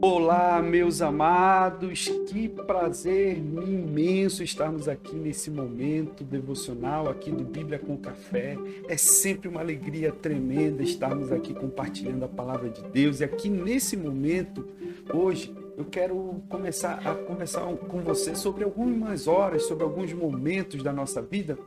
Olá, 0.00 0.62
meus 0.62 1.02
amados, 1.02 2.08
que 2.28 2.48
prazer 2.48 3.36
imenso 3.36 4.44
estarmos 4.44 4.86
aqui 4.86 5.16
nesse 5.16 5.50
momento 5.50 6.22
devocional 6.22 7.08
aqui 7.08 7.32
do 7.32 7.42
Bíblia 7.42 7.80
com 7.80 7.96
Café. 7.96 8.56
É 8.86 8.96
sempre 8.96 9.48
uma 9.48 9.60
alegria 9.60 10.12
tremenda 10.12 10.84
estarmos 10.84 11.32
aqui 11.32 11.52
compartilhando 11.52 12.24
a 12.24 12.28
palavra 12.28 12.70
de 12.70 12.80
Deus. 12.90 13.18
E 13.18 13.24
aqui 13.24 13.48
nesse 13.48 13.96
momento, 13.96 14.68
hoje, 15.12 15.52
eu 15.76 15.84
quero 15.84 16.42
começar 16.48 17.00
a 17.04 17.16
conversar 17.16 17.62
com 17.62 18.00
você 18.00 18.36
sobre 18.36 18.62
algumas 18.62 19.26
horas, 19.26 19.64
sobre 19.64 19.82
alguns 19.82 20.12
momentos 20.12 20.80
da 20.80 20.92
nossa 20.92 21.20
vida 21.20 21.58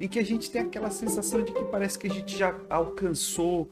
em 0.00 0.08
que 0.08 0.18
a 0.18 0.24
gente 0.24 0.50
tem 0.50 0.62
aquela 0.62 0.90
sensação 0.90 1.42
de 1.42 1.52
que 1.52 1.64
parece 1.64 1.98
que 1.98 2.06
a 2.06 2.10
gente 2.10 2.36
já 2.36 2.54
alcançou 2.68 3.68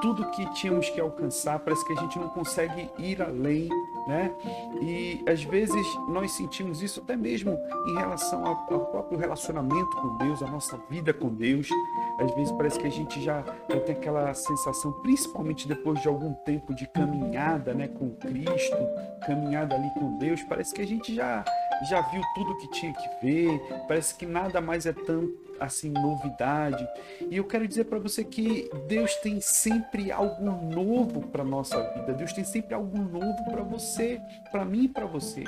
tudo 0.00 0.30
que 0.30 0.46
tínhamos 0.54 0.88
que 0.90 1.00
alcançar, 1.00 1.58
parece 1.58 1.84
que 1.84 1.92
a 1.92 2.00
gente 2.00 2.18
não 2.18 2.28
consegue 2.28 2.90
ir 2.98 3.20
além, 3.20 3.68
né? 4.06 4.32
E 4.80 5.22
às 5.28 5.42
vezes 5.42 5.86
nós 6.08 6.32
sentimos 6.32 6.82
isso 6.82 7.00
até 7.00 7.16
mesmo 7.16 7.58
em 7.88 7.94
relação 7.94 8.44
ao, 8.46 8.66
ao 8.72 8.86
próprio 8.86 9.18
relacionamento 9.18 9.96
com 9.96 10.16
Deus, 10.18 10.42
a 10.42 10.46
nossa 10.46 10.78
vida 10.88 11.12
com 11.12 11.28
Deus. 11.28 11.68
Às 12.18 12.34
vezes 12.34 12.52
parece 12.52 12.78
que 12.78 12.86
a 12.86 12.90
gente 12.90 13.22
já, 13.22 13.44
já 13.68 13.80
tem 13.80 13.94
aquela 13.94 14.32
sensação, 14.34 14.92
principalmente 15.02 15.68
depois 15.68 16.00
de 16.00 16.08
algum 16.08 16.34
tempo 16.34 16.74
de 16.74 16.86
caminhada, 16.88 17.74
né, 17.74 17.88
com 17.88 18.10
Cristo, 18.10 18.76
caminhada 19.26 19.74
ali 19.74 19.90
com 19.94 20.18
Deus, 20.18 20.42
parece 20.42 20.74
que 20.74 20.82
a 20.82 20.86
gente 20.86 21.14
já 21.14 21.44
já 21.84 22.00
viu 22.00 22.22
tudo 22.34 22.56
que 22.58 22.70
tinha 22.70 22.92
que 22.92 23.26
ver, 23.26 23.60
parece 23.86 24.14
que 24.14 24.26
nada 24.26 24.60
mais 24.60 24.86
é 24.86 24.92
tão 24.92 25.30
assim 25.60 25.90
novidade. 25.90 26.86
E 27.30 27.36
eu 27.36 27.44
quero 27.44 27.66
dizer 27.66 27.84
para 27.84 27.98
você 27.98 28.24
que 28.24 28.70
Deus 28.86 29.14
tem 29.16 29.40
sempre 29.40 30.10
algo 30.10 30.44
novo 30.44 31.26
para 31.28 31.44
nossa 31.44 31.82
vida. 31.94 32.12
Deus 32.12 32.32
tem 32.32 32.44
sempre 32.44 32.74
algo 32.74 32.96
novo 32.98 33.44
para 33.50 33.62
você, 33.62 34.20
para 34.50 34.64
mim 34.64 34.88
para 34.88 35.06
você. 35.06 35.44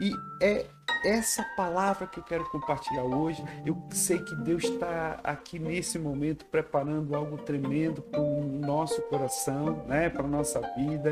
E 0.00 0.12
é 0.42 0.66
essa 1.04 1.42
palavra 1.56 2.06
que 2.06 2.18
eu 2.18 2.24
quero 2.24 2.44
compartilhar 2.50 3.04
hoje. 3.04 3.42
Eu 3.64 3.76
sei 3.90 4.18
que 4.18 4.34
Deus 4.36 4.64
está 4.64 5.18
aqui 5.24 5.58
nesse 5.58 5.98
momento 5.98 6.44
preparando 6.46 7.14
algo 7.14 7.38
tremendo 7.38 8.02
para 8.02 8.20
o 8.20 8.42
nosso 8.42 9.00
coração, 9.02 9.84
né, 9.86 10.08
para 10.10 10.26
nossa 10.26 10.60
vida. 10.76 11.10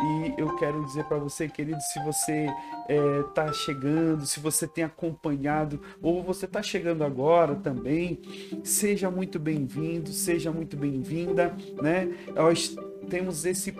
E 0.00 0.34
eu 0.40 0.56
quero 0.56 0.84
dizer 0.84 1.04
para 1.04 1.18
você, 1.18 1.48
querido, 1.48 1.80
se 1.80 2.02
você 2.04 2.46
está 3.28 3.46
é, 3.46 3.52
chegando, 3.52 4.26
se 4.26 4.40
você 4.40 4.66
tem 4.66 4.84
acompanhado 4.84 5.80
ou 6.02 6.22
você 6.22 6.46
está 6.46 6.62
chegando 6.62 7.04
agora 7.04 7.54
também, 7.54 8.20
seja 8.62 9.10
muito 9.10 9.38
bem-vindo, 9.38 10.10
seja 10.10 10.50
muito 10.50 10.76
bem-vinda, 10.76 11.54
né? 11.80 12.08
Nós 12.34 12.74
temos 13.08 13.44
esse 13.44 13.72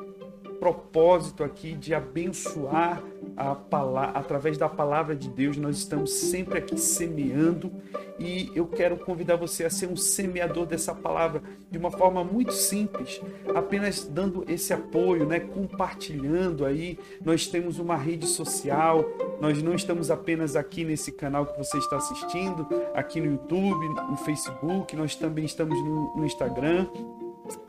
propósito 0.64 1.44
aqui 1.44 1.74
de 1.74 1.92
abençoar 1.92 3.02
a 3.36 3.54
palavra, 3.54 4.18
através 4.18 4.56
da 4.56 4.66
palavra 4.66 5.14
de 5.14 5.28
Deus. 5.28 5.58
Nós 5.58 5.76
estamos 5.76 6.10
sempre 6.10 6.56
aqui 6.56 6.80
semeando 6.80 7.70
e 8.18 8.50
eu 8.54 8.66
quero 8.66 8.96
convidar 8.96 9.36
você 9.36 9.66
a 9.66 9.70
ser 9.70 9.88
um 9.88 9.96
semeador 9.96 10.64
dessa 10.64 10.94
palavra 10.94 11.42
de 11.70 11.76
uma 11.76 11.90
forma 11.90 12.24
muito 12.24 12.54
simples, 12.54 13.20
apenas 13.54 14.04
dando 14.06 14.42
esse 14.48 14.72
apoio, 14.72 15.26
né, 15.26 15.38
compartilhando 15.38 16.64
aí. 16.64 16.98
Nós 17.22 17.46
temos 17.46 17.78
uma 17.78 17.96
rede 17.96 18.26
social, 18.26 19.04
nós 19.42 19.62
não 19.62 19.74
estamos 19.74 20.10
apenas 20.10 20.56
aqui 20.56 20.82
nesse 20.82 21.12
canal 21.12 21.44
que 21.44 21.58
você 21.58 21.76
está 21.76 21.98
assistindo, 21.98 22.66
aqui 22.94 23.20
no 23.20 23.32
YouTube, 23.32 23.86
no 24.08 24.16
Facebook, 24.16 24.96
nós 24.96 25.14
também 25.14 25.44
estamos 25.44 25.78
no, 25.84 26.16
no 26.16 26.24
Instagram. 26.24 26.86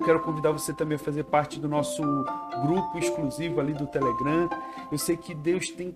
Quero 0.03 0.21
convidar 0.21 0.51
você 0.51 0.73
também 0.73 0.95
a 0.95 0.99
fazer 0.99 1.23
parte 1.23 1.59
do 1.59 1.67
nosso 1.67 2.01
grupo 2.61 2.97
exclusivo 2.97 3.59
ali 3.59 3.73
do 3.73 3.87
Telegram. 3.87 4.49
Eu 4.91 4.97
sei 4.97 5.17
que 5.17 5.33
Deus 5.33 5.69
tem 5.69 5.95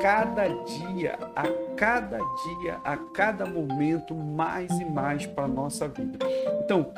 cada 0.00 0.48
dia, 0.48 1.18
a 1.34 1.44
cada 1.76 2.18
dia, 2.18 2.80
a 2.84 2.96
cada 2.96 3.44
momento, 3.46 4.14
mais 4.14 4.70
e 4.78 4.84
mais 4.84 5.26
para 5.26 5.44
a 5.44 5.48
nossa 5.48 5.88
vida. 5.88 6.18
Então, 6.62 6.92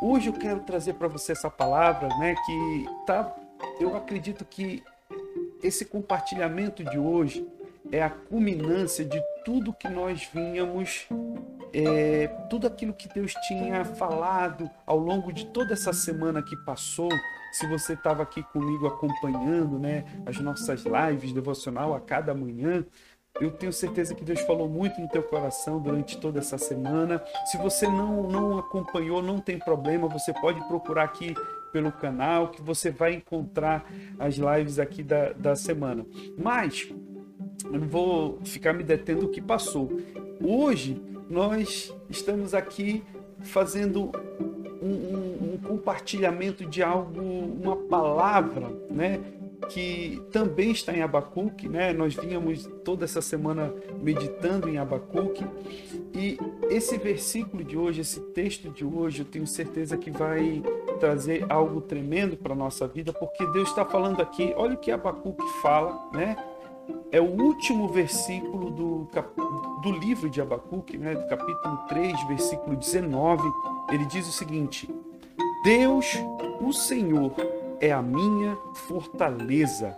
hoje 0.00 0.28
eu 0.28 0.34
quero 0.34 0.60
trazer 0.60 0.94
para 0.94 1.08
você 1.08 1.32
essa 1.32 1.50
palavra, 1.50 2.08
né, 2.18 2.34
que 2.46 2.86
tá, 3.06 3.34
eu 3.80 3.96
acredito 3.96 4.44
que 4.44 4.84
esse 5.62 5.84
compartilhamento 5.84 6.84
de 6.84 6.98
hoje 6.98 7.46
é 7.90 8.02
a 8.02 8.10
culminância 8.10 9.04
de 9.04 9.20
tudo 9.44 9.72
que 9.72 9.88
nós 9.88 10.28
vinhamos 10.32 11.08
é, 11.72 12.28
tudo 12.48 12.66
aquilo 12.66 12.92
que 12.92 13.08
Deus 13.08 13.32
tinha 13.46 13.84
falado 13.84 14.70
ao 14.86 14.98
longo 14.98 15.32
de 15.32 15.46
toda 15.46 15.74
essa 15.74 15.92
semana 15.92 16.42
que 16.42 16.56
passou. 16.56 17.08
Se 17.52 17.66
você 17.66 17.94
estava 17.94 18.22
aqui 18.22 18.42
comigo 18.42 18.86
acompanhando 18.86 19.78
né, 19.78 20.04
as 20.26 20.38
nossas 20.38 20.84
lives 20.84 21.32
devocional 21.32 21.94
a 21.94 22.00
cada 22.00 22.34
manhã, 22.34 22.84
eu 23.40 23.50
tenho 23.50 23.72
certeza 23.72 24.14
que 24.14 24.24
Deus 24.24 24.40
falou 24.40 24.68
muito 24.68 25.00
no 25.00 25.08
teu 25.08 25.22
coração 25.22 25.80
durante 25.80 26.18
toda 26.18 26.40
essa 26.40 26.58
semana. 26.58 27.22
Se 27.46 27.56
você 27.56 27.86
não, 27.86 28.24
não 28.24 28.58
acompanhou, 28.58 29.22
não 29.22 29.40
tem 29.40 29.58
problema, 29.58 30.08
você 30.08 30.32
pode 30.32 30.60
procurar 30.66 31.04
aqui 31.04 31.34
pelo 31.72 31.92
canal 31.92 32.48
que 32.48 32.60
você 32.60 32.90
vai 32.90 33.14
encontrar 33.14 33.86
as 34.18 34.34
lives 34.34 34.78
aqui 34.78 35.02
da, 35.02 35.32
da 35.32 35.54
semana. 35.54 36.04
Mas 36.36 36.90
eu 37.64 37.78
não 37.78 37.88
vou 37.88 38.40
ficar 38.44 38.72
me 38.72 38.82
detendo 38.82 39.26
o 39.26 39.28
que 39.28 39.40
passou. 39.40 39.90
Hoje 40.42 41.00
nós 41.28 41.94
estamos 42.08 42.54
aqui 42.54 43.04
fazendo 43.40 44.10
um, 44.82 44.86
um, 44.86 45.52
um, 45.52 45.58
compartilhamento 45.58 46.64
de 46.64 46.82
algo, 46.82 47.20
uma 47.20 47.76
palavra, 47.76 48.68
né? 48.90 49.20
Que 49.68 50.22
também 50.32 50.70
está 50.70 50.96
em 50.96 51.02
Abacuque, 51.02 51.68
né? 51.68 51.92
Nós 51.92 52.14
vínhamos 52.14 52.68
toda 52.84 53.04
essa 53.04 53.20
semana 53.20 53.72
meditando 54.00 54.68
em 54.68 54.78
Abacuque 54.78 55.44
e 56.14 56.38
esse 56.70 56.96
versículo 56.96 57.62
de 57.62 57.76
hoje, 57.76 58.00
esse 58.00 58.20
texto 58.32 58.70
de 58.70 58.84
hoje, 58.84 59.20
eu 59.20 59.24
tenho 59.24 59.46
certeza 59.46 59.96
que 59.96 60.10
vai 60.10 60.62
trazer 60.98 61.44
algo 61.48 61.80
tremendo 61.80 62.36
para 62.36 62.54
nossa 62.54 62.86
vida, 62.88 63.12
porque 63.12 63.46
Deus 63.52 63.68
está 63.68 63.84
falando 63.84 64.20
aqui, 64.20 64.52
olha 64.56 64.74
o 64.74 64.78
que 64.78 64.90
Abacuque 64.90 65.46
fala, 65.60 66.10
né? 66.12 66.36
É 67.10 67.20
o 67.20 67.24
último 67.24 67.88
versículo 67.88 68.70
do, 68.70 69.08
do 69.82 69.92
livro 69.92 70.28
de 70.28 70.40
Abacuque, 70.40 70.98
né, 70.98 71.14
do 71.14 71.26
capítulo 71.28 71.76
3, 71.88 72.28
versículo 72.28 72.76
19. 72.76 73.42
Ele 73.90 74.04
diz 74.06 74.28
o 74.28 74.32
seguinte: 74.32 74.88
Deus, 75.64 76.16
o 76.60 76.72
Senhor, 76.72 77.34
é 77.80 77.92
a 77.92 78.02
minha 78.02 78.56
fortaleza. 78.88 79.96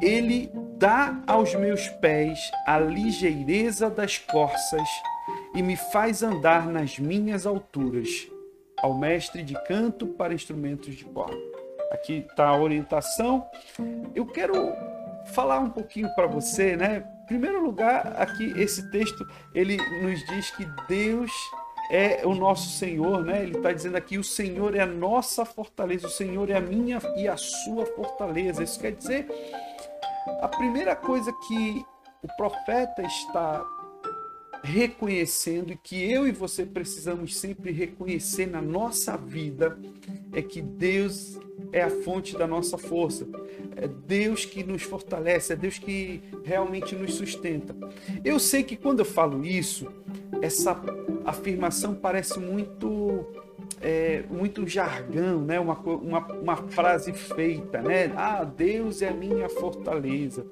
Ele 0.00 0.50
dá 0.76 1.22
aos 1.26 1.54
meus 1.54 1.88
pés 1.88 2.38
a 2.66 2.78
ligeireza 2.78 3.88
das 3.88 4.18
corças 4.18 4.88
e 5.54 5.62
me 5.62 5.76
faz 5.76 6.22
andar 6.22 6.66
nas 6.66 6.98
minhas 6.98 7.46
alturas. 7.46 8.28
Ao 8.78 8.94
mestre 8.94 9.42
de 9.42 9.54
canto 9.64 10.08
para 10.08 10.34
instrumentos 10.34 10.94
de 10.94 11.04
corda. 11.04 11.36
Aqui 11.92 12.26
está 12.28 12.48
a 12.48 12.56
orientação. 12.56 13.46
Eu 14.14 14.26
quero 14.26 14.74
falar 15.26 15.58
um 15.60 15.70
pouquinho 15.70 16.08
para 16.14 16.26
você, 16.26 16.76
né? 16.76 17.04
Em 17.24 17.26
primeiro 17.26 17.62
lugar, 17.62 18.14
aqui 18.16 18.52
esse 18.56 18.90
texto 18.90 19.26
ele 19.54 19.76
nos 20.02 20.24
diz 20.26 20.50
que 20.50 20.66
Deus 20.88 21.30
é 21.90 22.22
o 22.24 22.34
nosso 22.34 22.68
Senhor, 22.70 23.24
né? 23.24 23.42
Ele 23.42 23.56
está 23.56 23.72
dizendo 23.72 23.96
aqui: 23.96 24.18
o 24.18 24.24
Senhor 24.24 24.74
é 24.74 24.80
a 24.80 24.86
nossa 24.86 25.44
fortaleza, 25.44 26.06
o 26.06 26.10
Senhor 26.10 26.50
é 26.50 26.54
a 26.54 26.60
minha 26.60 26.98
e 27.16 27.28
a 27.28 27.36
sua 27.36 27.86
fortaleza. 27.86 28.62
Isso 28.62 28.80
quer 28.80 28.92
dizer, 28.92 29.26
a 30.40 30.48
primeira 30.48 30.96
coisa 30.96 31.32
que 31.46 31.84
o 32.22 32.28
profeta 32.36 33.02
está 33.02 33.64
reconhecendo 34.62 35.76
que 35.82 36.10
eu 36.10 36.26
e 36.26 36.32
você 36.32 36.64
precisamos 36.64 37.36
sempre 37.36 37.72
reconhecer 37.72 38.46
na 38.46 38.62
nossa 38.62 39.16
vida 39.16 39.76
é 40.32 40.40
que 40.40 40.62
Deus 40.62 41.38
é 41.72 41.82
a 41.82 41.90
fonte 41.90 42.36
da 42.36 42.46
nossa 42.46 42.78
força. 42.78 43.26
É 43.76 43.88
Deus 43.88 44.44
que 44.44 44.62
nos 44.62 44.82
fortalece, 44.82 45.52
é 45.52 45.56
Deus 45.56 45.78
que 45.78 46.22
realmente 46.44 46.94
nos 46.94 47.14
sustenta. 47.14 47.74
Eu 48.24 48.38
sei 48.38 48.62
que 48.62 48.76
quando 48.76 49.00
eu 49.00 49.04
falo 49.04 49.44
isso, 49.44 49.88
essa 50.40 50.80
afirmação 51.24 51.94
parece 51.94 52.38
muito 52.38 53.26
é, 53.80 54.22
muito 54.30 54.66
jargão, 54.66 55.42
né? 55.42 55.58
uma, 55.58 55.76
uma, 55.78 56.26
uma 56.32 56.56
frase 56.56 57.12
feita, 57.12 57.82
né? 57.82 58.12
Ah, 58.16 58.44
Deus 58.44 59.02
é 59.02 59.08
a 59.08 59.14
minha 59.14 59.48
fortaleza. 59.48 60.46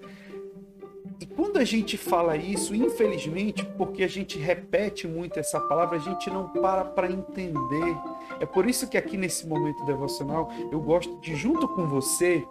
E 1.20 1.26
quando 1.26 1.58
a 1.58 1.64
gente 1.64 1.98
fala 1.98 2.34
isso, 2.34 2.74
infelizmente, 2.74 3.62
porque 3.76 4.02
a 4.02 4.08
gente 4.08 4.38
repete 4.38 5.06
muito 5.06 5.38
essa 5.38 5.60
palavra, 5.60 5.98
a 5.98 6.00
gente 6.00 6.30
não 6.30 6.48
para 6.48 6.82
para 6.82 7.10
entender. 7.10 7.96
É 8.40 8.46
por 8.46 8.66
isso 8.66 8.88
que 8.88 8.96
aqui 8.96 9.18
nesse 9.18 9.46
momento 9.46 9.84
devocional 9.84 10.50
eu 10.72 10.80
gosto 10.80 11.20
de, 11.20 11.36
junto 11.36 11.68
com 11.68 11.86
você, 11.86 12.42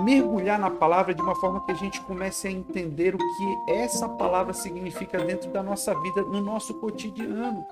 mergulhar 0.00 0.58
na 0.58 0.70
palavra 0.70 1.14
de 1.14 1.22
uma 1.22 1.34
forma 1.36 1.64
que 1.64 1.72
a 1.72 1.76
gente 1.76 2.00
comece 2.02 2.48
a 2.48 2.50
entender 2.50 3.14
o 3.14 3.18
que 3.18 3.72
essa 3.72 4.06
palavra 4.06 4.52
significa 4.52 5.18
dentro 5.24 5.50
da 5.50 5.62
nossa 5.62 5.98
vida, 6.00 6.20
no 6.22 6.42
nosso 6.42 6.74
cotidiano. 6.80 7.64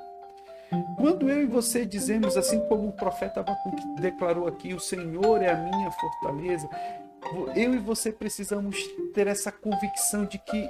Quando 0.97 1.29
eu 1.29 1.43
e 1.43 1.47
você 1.47 1.85
dizemos, 1.85 2.35
assim 2.35 2.61
como 2.61 2.89
o 2.89 2.93
profeta 2.93 3.41
Abacuque 3.41 3.83
declarou 4.01 4.47
aqui, 4.47 4.73
o 4.73 4.81
Senhor 4.81 5.43
é 5.43 5.51
a 5.51 5.57
minha 5.57 5.91
fortaleza, 5.91 6.67
eu 7.55 7.75
e 7.75 7.79
você 7.79 8.13
precisamos 8.13 8.77
ter 9.15 9.27
essa 9.27 9.51
convicção 9.51 10.25
de 10.25 10.39
que 10.39 10.69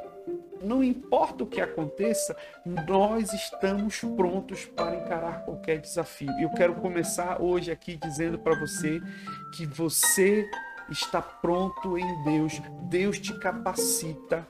não 0.63 0.83
importa 0.83 1.43
o 1.43 1.47
que 1.47 1.61
aconteça, 1.61 2.37
nós 2.87 3.33
estamos 3.33 4.01
prontos 4.17 4.65
para 4.65 4.95
encarar 4.95 5.45
qualquer 5.45 5.79
desafio. 5.79 6.31
Eu 6.41 6.51
quero 6.51 6.75
começar 6.77 7.43
hoje 7.43 7.71
aqui 7.71 7.97
dizendo 7.97 8.39
para 8.39 8.59
você 8.59 9.01
que 9.57 9.67
você 9.67 10.49
está 10.89 11.21
pronto 11.21 11.99
em 11.99 12.23
Deus. 12.23 12.61
Deus 12.89 13.19
te 13.19 13.37
capacita 13.39 14.47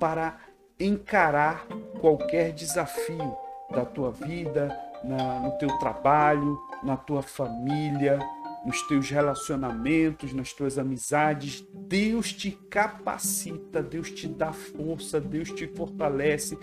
para 0.00 0.38
encarar 0.78 1.66
qualquer 2.00 2.52
desafio 2.52 3.36
da 3.70 3.84
tua 3.84 4.10
vida, 4.10 4.76
na, 5.02 5.40
no 5.40 5.52
teu 5.52 5.68
trabalho, 5.78 6.58
na 6.82 6.96
tua 6.96 7.22
família, 7.22 8.18
nos 8.64 8.82
teus 8.82 9.10
relacionamentos, 9.10 10.32
nas 10.32 10.52
tuas 10.52 10.78
amizades. 10.78 11.66
Deus 11.72 12.32
te 12.32 12.52
capacita, 12.70 13.82
Deus 13.82 14.10
te 14.10 14.26
dá 14.26 14.52
força, 14.52 15.20
Deus 15.20 15.50
te 15.50 15.66
fortalece, 15.66 16.58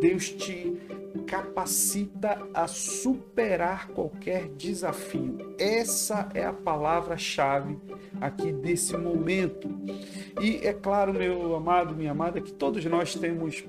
Deus 0.00 0.28
te 0.28 0.76
capacita 1.26 2.46
a 2.52 2.66
superar 2.66 3.88
qualquer 3.88 4.48
desafio. 4.48 5.54
Essa 5.58 6.28
é 6.34 6.44
a 6.44 6.52
palavra-chave 6.52 7.78
aqui 8.20 8.52
desse 8.52 8.96
momento. 8.96 9.68
E 10.40 10.56
é 10.66 10.72
claro, 10.72 11.12
meu 11.14 11.54
amado, 11.54 11.94
minha 11.94 12.10
amada, 12.10 12.40
que 12.40 12.52
todos 12.52 12.84
nós 12.84 13.14
temos 13.14 13.64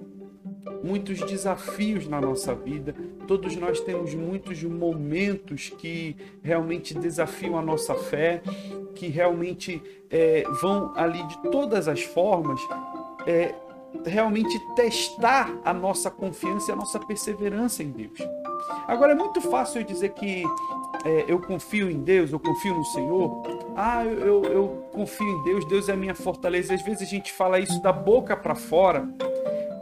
muitos 0.83 1.19
desafios 1.21 2.07
na 2.07 2.21
nossa 2.21 2.53
vida, 2.53 2.95
todos 3.25 3.55
nós 3.55 3.79
temos 3.79 4.13
muitos 4.13 4.63
momentos 4.63 5.69
que 5.69 6.15
realmente 6.41 6.93
desafiam 6.93 7.57
a 7.57 7.61
nossa 7.61 7.95
fé, 7.95 8.41
que 8.95 9.07
realmente 9.07 9.81
é, 10.09 10.43
vão 10.61 10.93
ali 10.95 11.21
de 11.27 11.37
todas 11.51 11.87
as 11.87 12.03
formas 12.03 12.59
é, 13.27 13.53
realmente 14.05 14.59
testar 14.75 15.57
a 15.63 15.73
nossa 15.73 16.11
confiança 16.11 16.71
e 16.71 16.73
a 16.73 16.75
nossa 16.75 16.99
perseverança 16.99 17.83
em 17.83 17.89
Deus. 17.89 18.19
Agora 18.87 19.13
é 19.13 19.15
muito 19.15 19.41
fácil 19.41 19.81
eu 19.81 19.85
dizer 19.85 20.09
que 20.09 20.43
é, 21.03 21.25
eu 21.27 21.39
confio 21.39 21.89
em 21.89 21.99
Deus, 21.99 22.31
eu 22.31 22.39
confio 22.39 22.75
no 22.75 22.83
Senhor. 22.85 23.43
Ah, 23.75 24.03
eu, 24.05 24.19
eu, 24.19 24.43
eu 24.45 24.67
confio 24.91 25.27
em 25.27 25.43
Deus, 25.43 25.65
Deus 25.65 25.89
é 25.89 25.93
a 25.93 25.97
minha 25.97 26.15
fortaleza. 26.15 26.73
Às 26.73 26.81
vezes 26.81 27.01
a 27.01 27.05
gente 27.05 27.31
fala 27.31 27.59
isso 27.59 27.81
da 27.81 27.91
boca 27.91 28.35
para 28.35 28.55
fora, 28.55 29.07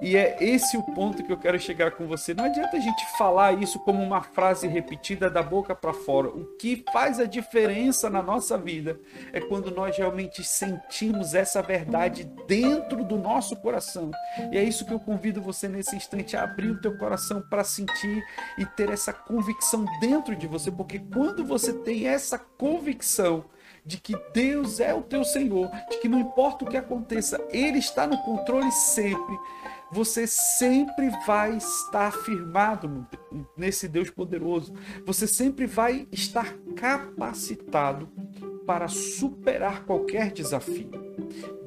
e 0.04 0.18
é 0.18 0.36
esse 0.42 0.76
o 0.76 0.84
ponto 0.84 1.24
que 1.24 1.32
eu 1.32 1.38
quero 1.38 1.58
chegar 1.58 1.92
com 1.92 2.06
você. 2.06 2.34
Não 2.34 2.44
adianta 2.44 2.76
a 2.76 2.80
gente 2.82 3.06
falar 3.18 3.54
isso 3.54 3.80
como 3.80 4.04
uma 4.04 4.22
frase 4.22 4.68
repetida 4.68 5.30
da 5.30 5.42
boca 5.42 5.74
para 5.74 5.94
fora. 5.94 6.28
O 6.28 6.44
que 6.58 6.84
faz 6.92 7.22
a 7.22 7.26
diferença 7.26 8.10
na 8.10 8.22
nossa 8.22 8.58
vida 8.58 9.00
é 9.32 9.40
quando 9.40 9.72
nós 9.72 9.98
realmente 9.98 10.44
sentimos 10.44 11.34
essa 11.34 11.62
verdade 11.62 12.26
dentro 12.46 13.06
do 13.06 13.18
nosso 13.18 13.56
coração. 13.56 14.12
E 14.52 14.58
é 14.58 14.64
isso 14.64 14.86
que 14.86 14.94
eu 14.94 15.00
convido 15.00 15.42
você 15.42 15.70
nesse 15.70 15.96
instante 15.96 16.36
a 16.36 16.44
abrir 16.44 16.72
o 16.72 16.82
teu 16.82 16.98
coração 16.98 17.42
para 17.50 17.64
sentir 17.64 18.22
e 18.58 18.66
ter 18.66 18.90
essa 18.90 19.14
convicção 19.14 19.86
dentro 20.02 20.36
de 20.36 20.48
você, 20.48 20.70
porque 20.70 21.00
quando 21.00 21.46
você 21.46 21.72
tem 21.72 22.10
essa 22.10 22.38
convicção, 22.38 23.46
de 23.86 23.98
que 23.98 24.16
Deus 24.34 24.80
é 24.80 24.94
o 24.94 25.02
teu 25.02 25.26
Senhor, 25.26 25.70
de 25.90 25.98
que 25.98 26.08
não 26.08 26.20
importa 26.20 26.64
o 26.64 26.68
que 26.70 26.78
aconteça, 26.78 27.38
Ele 27.50 27.80
está 27.80 28.08
no 28.08 28.18
controle 28.20 28.72
sempre 28.72 29.38
você 29.94 30.26
sempre 30.26 31.12
vai 31.26 31.56
estar 31.56 32.12
firmado 32.12 33.08
nesse 33.56 33.88
Deus 33.88 34.10
poderoso. 34.10 34.74
Você 35.06 35.28
sempre 35.28 35.68
vai 35.68 36.08
estar 36.12 36.58
capacitado 36.76 38.10
para 38.66 38.88
superar 38.88 39.86
qualquer 39.86 40.32
desafio. 40.32 40.90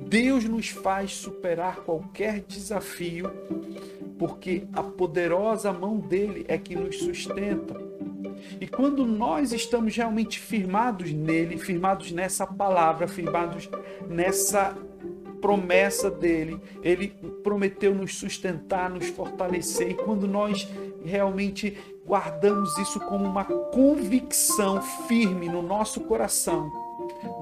Deus 0.09 0.45
nos 0.45 0.71
faz 0.71 1.13
superar 1.13 1.77
qualquer 1.77 2.41
desafio, 2.41 3.31
porque 4.19 4.67
a 4.73 4.83
poderosa 4.83 5.73
mão 5.73 5.99
dele 5.99 6.45
é 6.49 6.59
que 6.59 6.75
nos 6.75 6.99
sustenta. 6.99 7.77
E 8.61 8.67
quando 8.67 9.07
nós 9.07 9.53
estamos 9.53 9.97
realmente 9.97 10.39
firmados 10.39 11.13
nele, 11.13 11.59
firmados 11.59 12.11
nessa 12.11 12.47
palavra, 12.47 13.07
firmados 13.07 13.69
nessa 14.09 14.77
promessa 15.41 16.11
dele. 16.11 16.61
Ele 16.83 17.09
prometeu 17.43 17.95
nos 17.95 18.17
sustentar, 18.17 18.91
nos 18.91 19.09
fortalecer. 19.09 19.91
E 19.91 19.95
quando 19.95 20.27
nós 20.27 20.69
realmente 21.05 21.77
guardamos 22.07 22.77
isso 22.79 23.01
como 23.01 23.25
uma 23.25 23.45
convicção 23.45 24.81
firme 25.09 25.49
no 25.49 25.63
nosso 25.63 26.01
coração, 26.03 26.71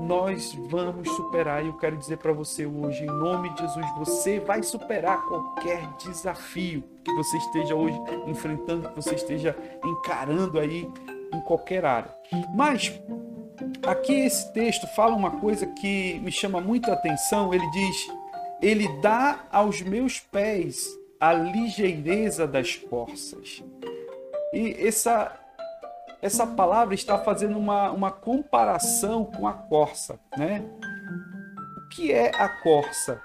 nós 0.01 0.55
vamos 0.69 1.09
superar. 1.11 1.65
E 1.65 1.69
eu 1.69 1.75
quero 1.75 1.97
dizer 1.97 2.19
para 2.19 2.33
você 2.33 2.67
hoje, 2.67 3.05
em 3.05 3.07
nome 3.07 3.51
de 3.51 3.61
Jesus, 3.61 3.87
você 3.99 4.41
vai 4.41 4.63
superar 4.63 5.25
qualquer 5.27 5.87
desafio 5.99 6.83
que 7.05 7.13
você 7.15 7.37
esteja 7.37 7.75
hoje 7.75 7.99
enfrentando, 8.27 8.89
que 8.89 8.97
você 8.97 9.15
esteja 9.15 9.57
encarando 9.85 10.59
aí 10.59 10.91
em 11.33 11.41
qualquer 11.41 11.85
área. 11.85 12.15
Mas 12.55 12.93
Aqui 13.87 14.15
esse 14.15 14.51
texto 14.53 14.87
fala 14.87 15.15
uma 15.15 15.33
coisa 15.33 15.67
que 15.67 16.19
me 16.21 16.33
chama 16.33 16.59
muito 16.59 16.91
a 16.91 16.95
atenção. 16.95 17.53
Ele 17.53 17.69
diz: 17.71 18.09
Ele 18.63 18.89
dá 19.01 19.45
aos 19.53 19.83
meus 19.83 20.21
pés 20.21 20.89
a 21.21 21.35
ligeireza 21.35 22.47
das 22.47 22.77
corças. 22.77 23.63
E 24.55 24.75
essa 24.87 25.39
essa 26.23 26.47
palavra 26.47 26.95
está 26.95 27.19
fazendo 27.19 27.59
uma, 27.59 27.91
uma 27.91 28.11
comparação 28.11 29.27
com 29.27 29.47
a 29.47 29.53
corça, 29.53 30.19
né? 30.39 30.65
O 31.77 31.89
que 31.91 32.11
é 32.11 32.31
a 32.35 32.49
corça? 32.49 33.21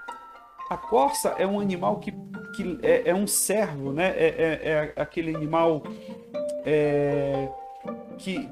A 0.68 0.76
corça 0.76 1.30
é 1.38 1.46
um 1.46 1.58
animal 1.58 1.98
que, 1.98 2.12
que 2.54 2.78
é, 2.82 3.08
é 3.08 3.14
um 3.14 3.26
servo, 3.26 3.94
né? 3.94 4.08
É, 4.14 4.26
é, 4.26 4.92
é 4.96 5.00
aquele 5.00 5.34
animal 5.34 5.82
é, 6.66 7.48
que 8.18 8.46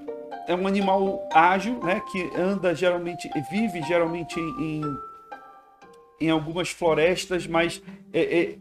é 0.48 0.54
um 0.54 0.66
animal 0.66 1.28
ágil, 1.30 1.78
né, 1.84 2.00
que 2.10 2.30
anda 2.34 2.74
geralmente, 2.74 3.30
vive 3.50 3.82
geralmente 3.82 4.40
em, 4.40 4.80
em 6.18 6.30
algumas 6.30 6.70
florestas, 6.70 7.46
mas 7.46 7.82
é, 8.12 8.40
é, 8.40 8.58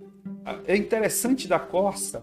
é 0.67 0.75
interessante 0.75 1.47
da 1.47 1.57
corça 1.57 2.21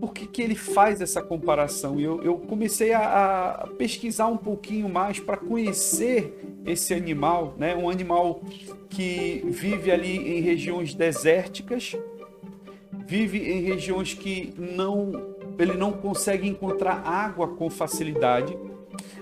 por 0.00 0.12
que, 0.12 0.26
que 0.26 0.42
ele 0.42 0.54
faz 0.54 1.00
essa 1.00 1.20
comparação. 1.20 1.98
Eu, 1.98 2.22
eu 2.22 2.36
comecei 2.36 2.92
a, 2.92 3.50
a 3.62 3.66
pesquisar 3.66 4.28
um 4.28 4.36
pouquinho 4.36 4.88
mais 4.88 5.18
para 5.18 5.36
conhecer 5.36 6.60
esse 6.64 6.94
animal, 6.94 7.54
né, 7.58 7.74
um 7.74 7.90
animal 7.90 8.40
que 8.88 9.42
vive 9.46 9.90
ali 9.90 10.38
em 10.38 10.40
regiões 10.40 10.94
desérticas, 10.94 11.96
vive 13.04 13.38
em 13.50 13.62
regiões 13.62 14.14
que 14.14 14.54
não 14.56 15.33
ele 15.58 15.74
não 15.74 15.92
consegue 15.92 16.48
encontrar 16.48 17.06
água 17.06 17.48
com 17.48 17.70
facilidade. 17.70 18.56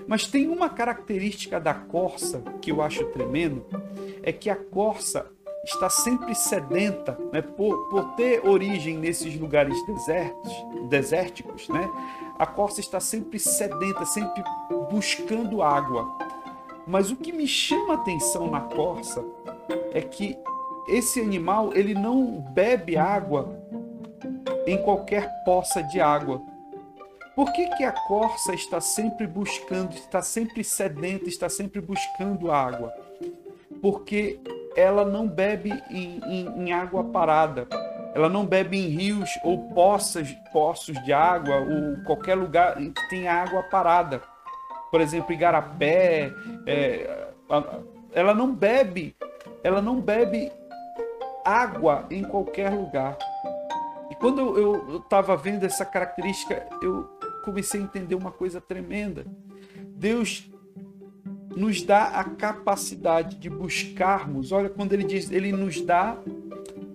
Mas 0.07 0.27
tem 0.27 0.47
uma 0.47 0.69
característica 0.69 1.59
da 1.59 1.73
corça 1.73 2.41
que 2.61 2.71
eu 2.71 2.81
acho 2.81 3.05
tremendo, 3.05 3.65
é 4.21 4.31
que 4.31 4.49
a 4.49 4.55
corça 4.55 5.25
está 5.63 5.89
sempre 5.89 6.35
sedenta, 6.35 7.17
né? 7.31 7.41
por, 7.41 7.87
por 7.87 8.15
ter 8.15 8.45
origem 8.45 8.97
nesses 8.97 9.39
lugares 9.39 9.75
desertos, 9.85 10.51
desérticos, 10.89 11.69
né? 11.69 11.89
a 12.37 12.45
corça 12.45 12.81
está 12.81 12.99
sempre 12.99 13.39
sedenta, 13.39 14.05
sempre 14.05 14.43
buscando 14.91 15.61
água. 15.61 16.17
Mas 16.85 17.11
o 17.11 17.15
que 17.15 17.31
me 17.31 17.47
chama 17.47 17.93
a 17.93 17.97
atenção 17.97 18.51
na 18.51 18.59
corça 18.59 19.23
é 19.93 20.01
que 20.01 20.37
esse 20.87 21.21
animal 21.21 21.71
ele 21.73 21.93
não 21.93 22.41
bebe 22.53 22.97
água 22.97 23.57
em 24.65 24.77
qualquer 24.81 25.43
poça 25.43 25.81
de 25.83 25.99
água. 25.99 26.41
Por 27.35 27.51
que, 27.51 27.67
que 27.75 27.83
a 27.83 27.91
corça 27.91 28.53
está 28.53 28.79
sempre 28.79 29.25
buscando, 29.25 29.93
está 29.93 30.21
sempre 30.21 30.63
sedenta, 30.63 31.27
está 31.27 31.49
sempre 31.49 31.81
buscando 31.81 32.51
água? 32.51 32.93
Porque 33.81 34.39
ela 34.75 35.03
não 35.03 35.27
bebe 35.27 35.71
em, 35.89 36.21
em, 36.25 36.47
em 36.59 36.71
água 36.71 37.03
parada, 37.03 37.67
ela 38.13 38.29
não 38.29 38.45
bebe 38.45 38.77
em 38.77 38.87
rios 38.89 39.29
ou 39.43 39.69
poças, 39.69 40.31
poços 40.51 41.03
de 41.03 41.11
água 41.11 41.55
ou 41.55 42.03
qualquer 42.03 42.35
lugar 42.35 42.79
em 42.79 42.91
que 42.91 43.09
tenha 43.09 43.33
água 43.33 43.63
parada. 43.63 44.21
Por 44.91 45.01
exemplo, 45.01 45.33
igarapé, 45.33 46.31
é, 46.67 47.27
ela 48.13 48.35
não 48.35 48.53
bebe, 48.53 49.15
ela 49.63 49.81
não 49.81 49.99
bebe 49.99 50.51
água 51.43 52.05
em 52.11 52.23
qualquer 52.23 52.69
lugar. 52.71 53.17
Quando 54.23 54.57
eu 54.57 54.99
estava 54.99 55.35
vendo 55.35 55.65
essa 55.65 55.83
característica, 55.83 56.65
eu 56.81 57.03
comecei 57.43 57.81
a 57.81 57.83
entender 57.83 58.15
uma 58.15 58.31
coisa 58.31 58.61
tremenda. 58.61 59.25
Deus 59.97 60.49
nos 61.53 61.81
dá 61.81 62.05
a 62.05 62.23
capacidade 62.23 63.35
de 63.35 63.49
buscarmos. 63.49 64.53
Olha, 64.53 64.69
quando 64.69 64.93
ele 64.93 65.03
diz, 65.03 65.29
ele 65.29 65.51
nos 65.51 65.81
dá 65.81 66.17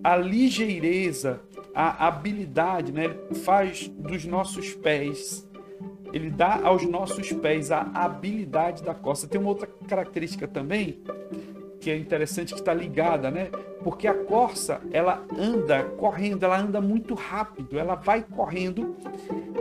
a 0.03 0.17
ligeireza 0.17 1.43
a 1.75 2.07
habilidade, 2.07 2.93
né? 2.93 3.05
Ele 3.05 3.35
faz 3.35 3.89
dos 3.89 4.25
nossos 4.25 4.73
pés 4.73 5.47
ele 6.11 6.31
dá 6.31 6.63
aos 6.65 6.89
nossos 6.89 7.31
pés 7.35 7.71
a 7.71 7.83
habilidade 7.93 8.83
da 8.83 8.95
corça. 8.95 9.29
Tem 9.29 9.39
uma 9.39 9.51
outra 9.51 9.69
característica 9.87 10.49
também 10.49 11.03
que 11.79 11.91
é 11.91 11.97
interessante 11.99 12.55
que 12.55 12.61
está 12.61 12.73
ligada, 12.73 13.31
né? 13.31 13.51
Porque 13.83 14.07
a 14.07 14.15
corça 14.15 14.81
ela 14.93 15.25
anda 15.39 15.85
correndo, 15.97 16.45
ela 16.45 16.59
anda 16.59 16.81
muito 16.81 17.15
rápido, 17.15 17.79
ela 17.79 17.95
vai 17.95 18.23
correndo 18.23 18.97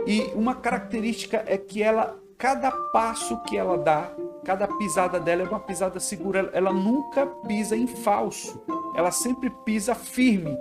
e 0.06 0.32
uma 0.34 0.54
característica 0.54 1.44
é 1.46 1.56
que 1.56 1.82
ela 1.82 2.18
cada 2.36 2.70
passo 2.70 3.40
que 3.42 3.56
ela 3.56 3.76
dá, 3.76 4.10
cada 4.44 4.68
pisada 4.68 5.18
dela 5.18 5.42
é 5.42 5.48
uma 5.48 5.58
pisada 5.58 5.98
segura, 5.98 6.50
ela 6.52 6.72
nunca 6.72 7.26
pisa 7.26 7.76
em 7.76 7.86
falso, 7.86 8.62
ela 8.94 9.10
sempre 9.10 9.50
pisa 9.64 9.94
firme. 9.94 10.56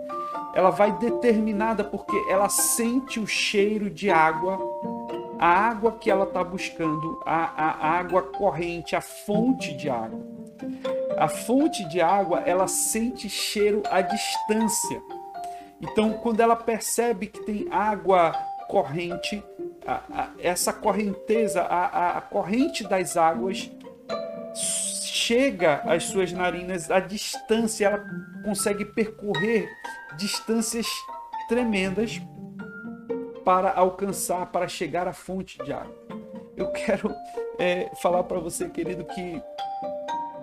Ela 0.56 0.72
vai 0.72 0.92
determinada 0.98 1.84
porque 1.84 2.16
ela 2.30 2.50
sente 2.50 3.20
o 3.20 3.28
cheiro 3.28 3.92
de 3.92 4.10
água 4.10 4.58
a 5.40 5.48
água 5.48 5.92
que 5.92 6.10
ela 6.10 6.26
está 6.26 6.44
buscando, 6.44 7.22
a, 7.26 7.36
a, 7.36 7.72
a 7.72 7.92
água 8.00 8.24
corrente, 8.24 8.96
a 8.96 9.02
fonte 9.02 9.76
de 9.76 9.90
água. 9.90 10.20
A 11.18 11.28
fonte 11.28 11.84
de 11.90 12.00
água, 12.00 12.42
ela 12.46 12.68
sente 12.68 13.28
cheiro 13.28 13.82
à 13.90 14.02
distância. 14.02 15.02
Então, 15.82 16.14
quando 16.14 16.42
ela 16.42 16.56
percebe 16.56 17.28
que 17.28 17.44
tem 17.44 17.68
água 17.72 18.34
corrente, 18.68 19.44
a, 19.86 20.02
a, 20.12 20.30
essa 20.40 20.72
correnteza, 20.72 21.64
a, 21.64 22.18
a, 22.18 22.22
corrente 22.22 22.84
das 22.84 23.18
águas 23.18 23.72
chega 24.54 25.82
às 25.86 26.04
suas 26.04 26.32
narinas 26.32 26.92
a 26.92 27.00
distância, 27.00 27.88
ela 27.88 28.06
consegue 28.44 28.86
percorrer 28.86 29.68
distâncias 30.18 30.88
tremendas 31.48 32.22
para 33.44 33.72
alcançar, 33.72 34.46
para 34.48 34.68
chegar 34.68 35.08
à 35.08 35.14
fonte 35.14 35.58
de 35.64 35.74
água. 35.74 35.96
Eu 36.56 36.72
quero 36.72 37.14
é, 37.58 37.90
falar 38.02 38.24
para 38.24 38.40
você, 38.40 38.68
querido, 38.70 39.06
que 39.06 39.42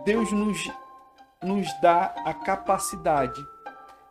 Deus 0.04 0.30
nos, 0.32 0.70
nos 1.42 1.80
dá 1.80 2.14
a 2.24 2.34
capacidade 2.34 3.42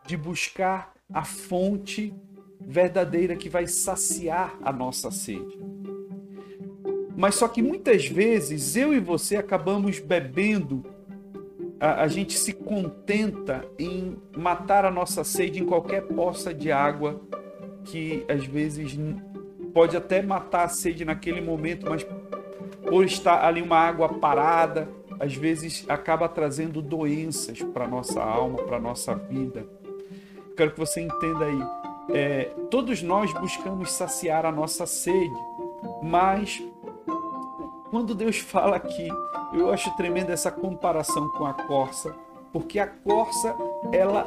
de 0.05 0.17
buscar 0.17 0.91
a 1.13 1.23
fonte 1.23 2.13
verdadeira 2.59 3.35
que 3.35 3.49
vai 3.49 3.67
saciar 3.67 4.57
a 4.63 4.71
nossa 4.71 5.11
sede. 5.11 5.59
Mas 7.15 7.35
só 7.35 7.47
que 7.47 7.61
muitas 7.61 8.07
vezes 8.07 8.75
eu 8.75 8.93
e 8.93 8.99
você 8.99 9.37
acabamos 9.37 9.99
bebendo, 9.99 10.83
a, 11.79 12.03
a, 12.03 12.07
gente 12.07 12.37
se 12.37 12.53
contenta 12.53 13.63
em 13.77 14.17
matar 14.35 14.83
a 14.85 14.91
nossa 14.91 15.23
sede 15.23 15.61
em 15.61 15.65
qualquer 15.65 16.01
poça 16.07 16.53
de 16.53 16.71
água 16.71 17.21
que 17.85 18.25
às 18.27 18.45
vezes 18.45 18.97
pode 19.73 19.95
até 19.95 20.21
matar 20.21 20.63
a 20.63 20.69
sede 20.69 21.05
naquele 21.05 21.41
momento, 21.41 21.87
mas 21.87 22.05
por 22.87 23.05
estar 23.05 23.45
ali 23.45 23.61
uma 23.61 23.77
água 23.77 24.09
parada, 24.09 24.89
às 25.23 25.33
vezes 25.35 25.85
acaba 25.87 26.27
trazendo 26.27 26.81
doenças 26.81 27.61
para 27.61 27.87
nossa 27.87 28.21
alma, 28.21 28.57
para 28.57 28.77
nossa 28.77 29.15
vida. 29.15 29.65
Quero 30.57 30.71
que 30.71 30.79
você 30.79 30.99
entenda 30.99 31.45
aí. 31.45 31.67
É, 32.09 32.43
todos 32.69 33.01
nós 33.01 33.31
buscamos 33.31 33.93
saciar 33.93 34.45
a 34.45 34.51
nossa 34.51 34.85
sede, 34.85 35.33
mas 36.01 36.61
quando 37.89 38.13
Deus 38.13 38.39
fala 38.43 38.75
aqui, 38.75 39.07
eu 39.53 39.71
acho 39.71 39.95
tremenda 39.95 40.33
essa 40.33 40.51
comparação 40.51 41.29
com 41.29 41.45
a 41.45 41.53
corça, 41.53 42.13
porque 42.51 42.77
a 42.77 42.87
corça 42.87 43.55
ela 43.93 44.25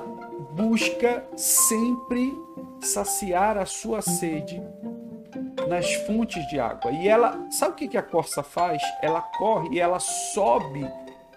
busca 0.52 1.26
sempre 1.36 2.34
saciar 2.80 3.58
a 3.58 3.66
sua 3.66 4.00
sede 4.00 4.62
nas 5.66 5.92
fontes 6.06 6.46
de 6.48 6.58
água. 6.58 6.90
E 6.90 7.08
ela, 7.08 7.46
sabe 7.50 7.72
o 7.72 7.88
que 7.88 7.96
a 7.96 8.02
corça 8.02 8.42
faz? 8.42 8.82
Ela 9.02 9.20
corre 9.20 9.70
e 9.72 9.80
ela 9.80 9.98
sobe 9.98 10.88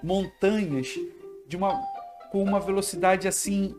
montanhas 0.04 0.88
de 1.48 1.58
uma 1.58 1.82
com 2.32 2.44
uma 2.44 2.60
velocidade 2.60 3.28
assim 3.28 3.76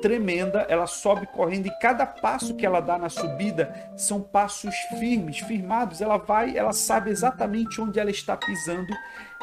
tremenda, 0.00 0.64
ela 0.68 0.86
sobe 0.86 1.26
correndo 1.26 1.66
e 1.66 1.78
cada 1.78 2.06
passo 2.06 2.54
que 2.54 2.64
ela 2.64 2.80
dá 2.80 2.96
na 2.96 3.08
subida 3.08 3.92
são 3.96 4.22
passos 4.22 4.74
firmes, 4.98 5.40
firmados. 5.40 6.00
Ela 6.00 6.16
vai, 6.16 6.56
ela 6.56 6.72
sabe 6.72 7.10
exatamente 7.10 7.80
onde 7.80 8.00
ela 8.00 8.10
está 8.10 8.36
pisando 8.36 8.92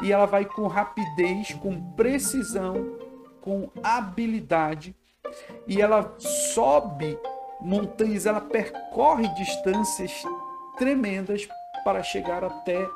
e 0.02 0.10
ela 0.10 0.26
vai 0.26 0.44
com 0.44 0.66
rapidez, 0.66 1.54
com 1.54 1.92
precisão, 1.92 2.98
com 3.40 3.70
habilidade 3.82 4.96
e 5.66 5.80
ela 5.80 6.14
sobe 6.18 7.18
montanhas, 7.60 8.26
ela 8.26 8.40
percorre 8.40 9.28
distâncias 9.34 10.12
tremendas 10.78 11.48
para 11.84 12.02
chegar 12.02 12.44
até 12.44 12.88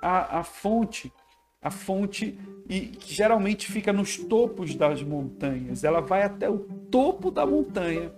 a, 0.00 0.40
a 0.40 0.44
fonte, 0.44 1.12
a 1.60 1.70
fonte 1.70 2.38
e 2.68 2.80
que 2.80 3.14
geralmente 3.14 3.70
fica 3.70 3.92
nos 3.92 4.16
topos 4.16 4.74
das 4.74 5.02
montanhas. 5.02 5.84
Ela 5.84 6.00
vai 6.00 6.22
até 6.22 6.48
o 6.48 6.58
topo 6.90 7.30
da 7.30 7.44
montanha 7.44 8.12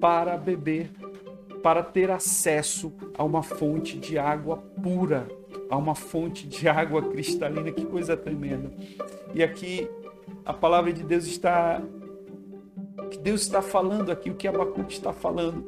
para 0.00 0.36
beber, 0.36 0.90
para 1.62 1.82
ter 1.82 2.10
acesso 2.10 2.92
a 3.16 3.24
uma 3.24 3.42
fonte 3.42 3.98
de 3.98 4.18
água 4.18 4.56
pura, 4.82 5.28
a 5.70 5.76
uma 5.76 5.94
fonte 5.94 6.46
de 6.46 6.68
água 6.68 7.02
cristalina. 7.02 7.70
Que 7.72 7.84
coisa 7.84 8.16
tremenda! 8.16 8.70
E 9.34 9.42
aqui 9.42 9.88
a 10.44 10.52
palavra 10.52 10.92
de 10.92 11.02
Deus 11.02 11.26
está 11.26 11.82
que 13.10 13.18
Deus 13.18 13.42
está 13.42 13.62
falando 13.62 14.10
aqui, 14.10 14.30
o 14.30 14.34
que 14.34 14.48
Abacuque 14.48 14.94
está 14.94 15.12
falando, 15.12 15.64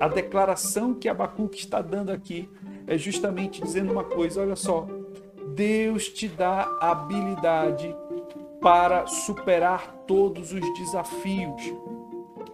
a 0.00 0.08
declaração 0.08 0.94
que 0.94 1.08
Abacuque 1.08 1.58
está 1.58 1.80
dando 1.80 2.10
aqui 2.10 2.48
é 2.86 2.98
justamente 2.98 3.62
dizendo 3.62 3.92
uma 3.92 4.04
coisa: 4.04 4.42
olha 4.42 4.56
só, 4.56 4.86
Deus 5.54 6.08
te 6.08 6.28
dá 6.28 6.68
habilidade 6.80 7.94
para 8.60 9.06
superar 9.06 10.04
todos 10.06 10.52
os 10.52 10.74
desafios. 10.78 11.62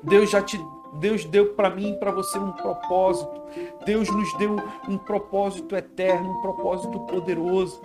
Deus 0.03 0.31
já 0.31 0.43
te 0.43 0.59
Deus 0.95 1.25
deu 1.25 1.55
para 1.55 1.71
mim 1.71 1.93
e 1.93 1.99
para 1.99 2.11
você 2.11 2.39
um 2.39 2.53
propósito. 2.53 3.41
Deus 3.85 4.09
nos 4.11 4.33
deu 4.39 4.57
um 4.89 4.99
propósito 4.99 5.77
eterno, 5.77 6.31
um 6.31 6.41
propósito 6.41 6.99
poderoso. 7.01 7.81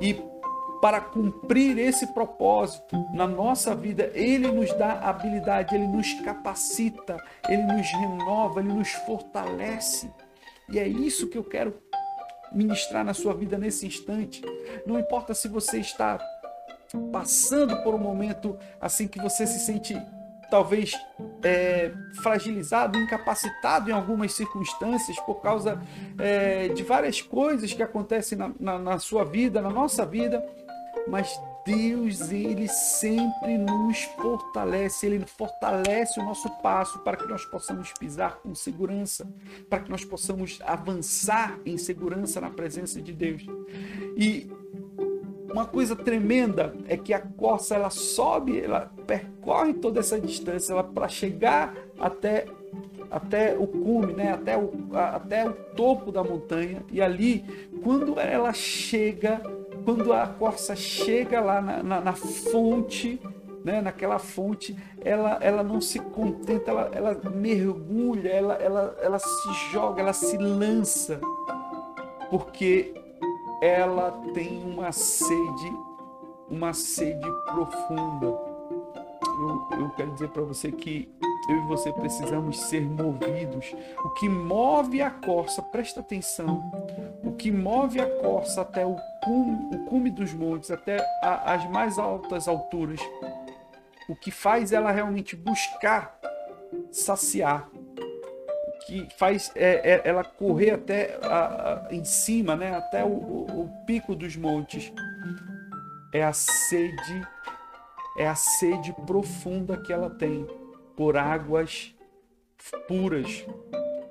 E 0.00 0.20
para 0.80 1.00
cumprir 1.00 1.78
esse 1.78 2.06
propósito 2.08 2.96
na 3.12 3.26
nossa 3.26 3.74
vida, 3.74 4.10
Ele 4.14 4.50
nos 4.50 4.72
dá 4.74 5.00
habilidade, 5.00 5.74
Ele 5.74 5.86
nos 5.86 6.12
capacita, 6.20 7.16
Ele 7.48 7.62
nos 7.62 7.90
renova, 7.92 8.60
Ele 8.60 8.72
nos 8.72 8.90
fortalece. 8.90 10.10
E 10.70 10.78
é 10.78 10.86
isso 10.86 11.28
que 11.28 11.38
eu 11.38 11.44
quero 11.44 11.74
ministrar 12.52 13.04
na 13.04 13.14
sua 13.14 13.34
vida 13.34 13.58
nesse 13.58 13.86
instante. 13.86 14.42
Não 14.86 14.98
importa 14.98 15.34
se 15.34 15.48
você 15.48 15.78
está 15.78 16.18
passando 17.12 17.82
por 17.82 17.94
um 17.94 17.98
momento 17.98 18.56
assim 18.80 19.06
que 19.06 19.20
você 19.20 19.46
se 19.46 19.58
sente 19.60 19.94
talvez 20.50 20.92
é, 21.42 21.92
fragilizado, 22.22 22.98
incapacitado 22.98 23.90
em 23.90 23.92
algumas 23.92 24.32
circunstâncias 24.32 25.18
por 25.20 25.42
causa 25.42 25.78
é, 26.18 26.68
de 26.68 26.82
várias 26.82 27.20
coisas 27.20 27.74
que 27.74 27.82
acontecem 27.82 28.38
na, 28.38 28.50
na, 28.58 28.78
na 28.78 28.98
sua 28.98 29.24
vida, 29.24 29.60
na 29.60 29.68
nossa 29.68 30.06
vida 30.06 30.42
mas 31.06 31.40
Deus, 31.64 32.30
ele 32.30 32.66
sempre 32.66 33.58
nos 33.58 34.02
fortalece, 34.02 35.06
ele 35.06 35.26
fortalece 35.26 36.18
o 36.18 36.22
nosso 36.24 36.48
passo 36.62 36.98
para 37.00 37.16
que 37.16 37.26
nós 37.26 37.44
possamos 37.44 37.92
pisar 37.92 38.36
com 38.36 38.54
segurança, 38.54 39.30
para 39.68 39.80
que 39.80 39.90
nós 39.90 40.02
possamos 40.02 40.58
avançar 40.64 41.58
em 41.66 41.76
segurança 41.76 42.40
na 42.40 42.48
presença 42.48 43.02
de 43.02 43.12
Deus. 43.12 43.44
E 44.16 44.50
uma 45.52 45.66
coisa 45.66 45.94
tremenda 45.94 46.74
é 46.86 46.96
que 46.96 47.12
a 47.12 47.20
corça 47.20 47.74
ela 47.74 47.90
sobe, 47.90 48.58
ela 48.58 48.90
percorre 49.06 49.74
toda 49.74 50.00
essa 50.00 50.18
distância 50.18 50.72
ela 50.72 50.84
para 50.84 51.08
chegar 51.08 51.74
até 51.98 52.46
até 53.10 53.56
o 53.58 53.66
cume, 53.66 54.12
né? 54.12 54.32
até, 54.32 54.56
o, 54.56 54.70
até 54.94 55.48
o 55.48 55.52
topo 55.52 56.12
da 56.12 56.22
montanha. 56.22 56.82
E 56.92 57.00
ali, 57.00 57.42
quando 57.82 58.20
ela 58.20 58.52
chega, 58.52 59.40
quando 59.88 60.12
a 60.12 60.26
corça 60.26 60.76
chega 60.76 61.40
lá 61.40 61.62
na, 61.62 61.82
na, 61.82 62.00
na 62.02 62.12
fonte, 62.12 63.18
né, 63.64 63.80
naquela 63.80 64.18
fonte, 64.18 64.76
ela, 65.02 65.38
ela 65.40 65.62
não 65.62 65.80
se 65.80 65.98
contenta, 65.98 66.70
ela, 66.70 66.90
ela 66.92 67.30
mergulha, 67.30 68.28
ela, 68.28 68.54
ela, 68.56 68.98
ela 69.00 69.18
se 69.18 69.72
joga, 69.72 70.02
ela 70.02 70.12
se 70.12 70.36
lança, 70.36 71.18
porque 72.28 72.92
ela 73.62 74.10
tem 74.34 74.62
uma 74.62 74.92
sede, 74.92 75.72
uma 76.50 76.74
sede 76.74 77.26
profunda. 77.46 78.26
Eu, 79.40 79.78
eu 79.80 79.90
quero 79.96 80.10
dizer 80.10 80.28
para 80.28 80.42
você 80.42 80.70
que 80.70 81.10
eu 81.48 81.56
e 81.56 81.66
você 81.66 81.92
precisamos 81.92 82.60
ser 82.60 82.82
movidos. 82.82 83.74
O 84.04 84.10
que 84.10 84.28
move 84.28 85.00
a 85.00 85.10
corça, 85.10 85.62
presta 85.62 86.00
atenção, 86.00 86.70
o 87.24 87.32
que 87.32 87.50
move 87.50 88.00
a 88.00 88.06
corça 88.20 88.60
até 88.60 88.84
o 88.84 88.96
cume, 89.24 89.76
o 89.76 89.84
cume 89.86 90.10
dos 90.10 90.34
montes, 90.34 90.70
até 90.70 90.98
a, 91.22 91.54
as 91.54 91.68
mais 91.70 91.98
altas 91.98 92.46
alturas, 92.46 93.00
o 94.08 94.14
que 94.14 94.30
faz 94.30 94.72
ela 94.72 94.90
realmente 94.90 95.34
buscar 95.34 96.18
saciar 96.90 97.68
que 98.88 99.06
faz 99.18 99.52
é, 99.54 99.96
é, 99.96 100.02
ela 100.02 100.24
correr 100.24 100.70
até 100.70 101.18
a, 101.22 101.88
a, 101.88 101.94
em 101.94 102.04
cima, 102.04 102.56
né, 102.56 102.74
até 102.74 103.04
o, 103.04 103.08
o, 103.08 103.60
o 103.62 103.84
pico 103.84 104.14
dos 104.14 104.34
montes. 104.34 104.90
É 106.10 106.24
a 106.24 106.32
sede, 106.32 107.22
é 108.16 108.26
a 108.26 108.34
sede 108.34 108.94
profunda 109.06 109.76
que 109.76 109.92
ela 109.92 110.08
tem 110.08 110.46
por 110.98 111.16
águas 111.16 111.94
puras. 112.88 113.46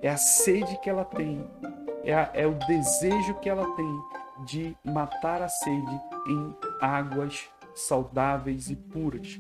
É 0.02 0.08
a 0.08 0.16
sede 0.16 0.80
que 0.80 0.90
ela 0.90 1.04
tem, 1.04 1.46
é, 2.06 2.14
a, 2.16 2.32
é 2.34 2.48
o 2.48 2.54
desejo 2.54 3.34
que 3.42 3.50
ela 3.50 3.70
tem 3.76 4.00
de 4.46 4.74
matar 4.86 5.42
a 5.42 5.50
sede 5.50 6.02
em 6.30 6.56
águas 6.80 7.50
saudáveis 7.76 8.70
e 8.70 8.76
puras. 8.78 9.38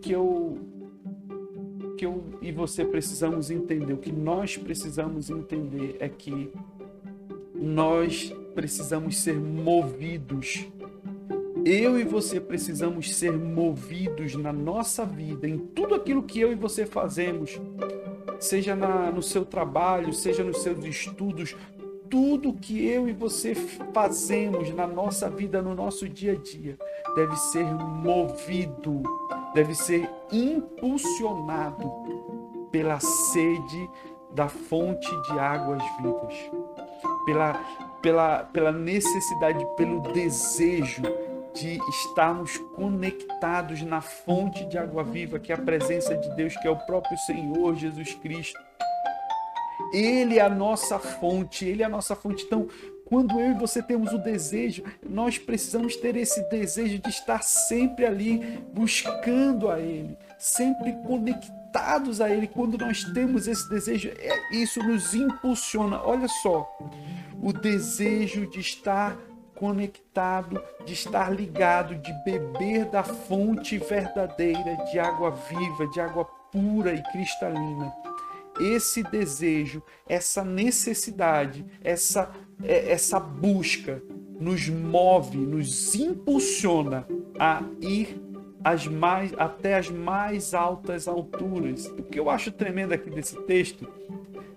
Que 0.00 0.12
eu 0.12 0.60
que 1.98 2.06
eu 2.06 2.38
e 2.40 2.52
você 2.52 2.84
precisamos 2.84 3.50
entender, 3.50 3.94
o 3.94 3.98
que 3.98 4.12
nós 4.12 4.56
precisamos 4.56 5.30
entender 5.30 5.96
é 5.98 6.08
que 6.08 6.52
nós 7.52 8.32
precisamos 8.54 9.16
ser 9.16 9.40
movidos. 9.40 10.68
Eu 11.68 11.98
e 11.98 12.04
você 12.04 12.40
precisamos 12.40 13.12
ser 13.12 13.32
movidos 13.32 14.36
na 14.36 14.52
nossa 14.52 15.04
vida, 15.04 15.48
em 15.48 15.58
tudo 15.58 15.96
aquilo 15.96 16.22
que 16.22 16.38
eu 16.38 16.52
e 16.52 16.54
você 16.54 16.86
fazemos, 16.86 17.60
seja 18.38 18.76
na, 18.76 19.10
no 19.10 19.20
seu 19.20 19.44
trabalho, 19.44 20.12
seja 20.12 20.44
nos 20.44 20.62
seus 20.62 20.84
estudos, 20.84 21.56
tudo 22.08 22.52
que 22.52 22.86
eu 22.86 23.08
e 23.08 23.12
você 23.12 23.52
fazemos 23.92 24.72
na 24.72 24.86
nossa 24.86 25.28
vida, 25.28 25.60
no 25.60 25.74
nosso 25.74 26.08
dia 26.08 26.34
a 26.34 26.36
dia, 26.36 26.78
deve 27.16 27.34
ser 27.34 27.64
movido, 27.64 29.02
deve 29.52 29.74
ser 29.74 30.08
impulsionado 30.30 31.90
pela 32.70 33.00
sede 33.00 33.90
da 34.30 34.48
fonte 34.48 35.10
de 35.22 35.36
águas 35.36 35.82
vivas, 36.00 36.34
pela, 37.24 37.54
pela, 38.00 38.38
pela 38.44 38.70
necessidade, 38.70 39.66
pelo 39.76 39.98
desejo 40.12 41.02
de 41.56 41.78
estarmos 41.88 42.58
conectados 42.74 43.82
na 43.82 44.00
fonte 44.00 44.64
de 44.66 44.76
água 44.76 45.02
viva, 45.02 45.38
que 45.38 45.50
é 45.50 45.54
a 45.54 45.58
presença 45.58 46.14
de 46.14 46.28
Deus, 46.36 46.54
que 46.56 46.68
é 46.68 46.70
o 46.70 46.76
próprio 46.76 47.16
Senhor 47.18 47.74
Jesus 47.74 48.14
Cristo. 48.14 48.60
Ele 49.92 50.38
é 50.38 50.42
a 50.42 50.50
nossa 50.50 50.98
fonte, 50.98 51.64
ele 51.64 51.82
é 51.82 51.86
a 51.86 51.88
nossa 51.88 52.14
fonte. 52.14 52.44
Então, 52.44 52.68
quando 53.06 53.38
eu 53.40 53.52
e 53.52 53.54
você 53.54 53.80
temos 53.82 54.12
o 54.12 54.18
desejo, 54.18 54.82
nós 55.08 55.38
precisamos 55.38 55.96
ter 55.96 56.16
esse 56.16 56.42
desejo 56.50 56.98
de 56.98 57.08
estar 57.08 57.42
sempre 57.42 58.04
ali 58.04 58.60
buscando 58.74 59.70
a 59.70 59.78
Ele, 59.78 60.18
sempre 60.38 60.92
conectados 61.06 62.20
a 62.20 62.28
Ele. 62.28 62.48
Quando 62.48 62.76
nós 62.76 63.04
temos 63.14 63.46
esse 63.46 63.68
desejo, 63.70 64.10
é, 64.18 64.56
isso 64.56 64.82
nos 64.82 65.14
impulsiona. 65.14 66.02
Olha 66.02 66.26
só, 66.42 66.68
o 67.40 67.52
desejo 67.52 68.50
de 68.50 68.58
estar 68.58 69.16
conectado, 69.56 70.62
de 70.84 70.92
estar 70.92 71.32
ligado, 71.32 71.96
de 71.96 72.12
beber 72.24 72.84
da 72.86 73.02
fonte 73.02 73.78
verdadeira 73.78 74.76
de 74.90 74.98
água 74.98 75.30
viva, 75.30 75.86
de 75.88 76.00
água 76.00 76.24
pura 76.52 76.94
e 76.94 77.02
cristalina 77.10 77.92
esse 78.60 79.02
desejo, 79.02 79.82
essa 80.08 80.44
necessidade, 80.44 81.64
essa, 81.82 82.30
é, 82.62 82.90
essa 82.90 83.20
busca 83.20 84.02
nos 84.38 84.68
move, 84.68 85.38
nos 85.38 85.94
impulsiona 85.94 87.06
a 87.38 87.62
ir 87.80 88.20
as 88.62 88.86
mais, 88.86 89.32
até 89.38 89.76
as 89.76 89.90
mais 89.90 90.52
altas 90.54 91.06
alturas. 91.06 91.86
O 91.86 92.02
que 92.02 92.18
eu 92.18 92.28
acho 92.28 92.50
tremendo 92.50 92.92
aqui 92.92 93.10
desse 93.10 93.36
texto 93.42 93.88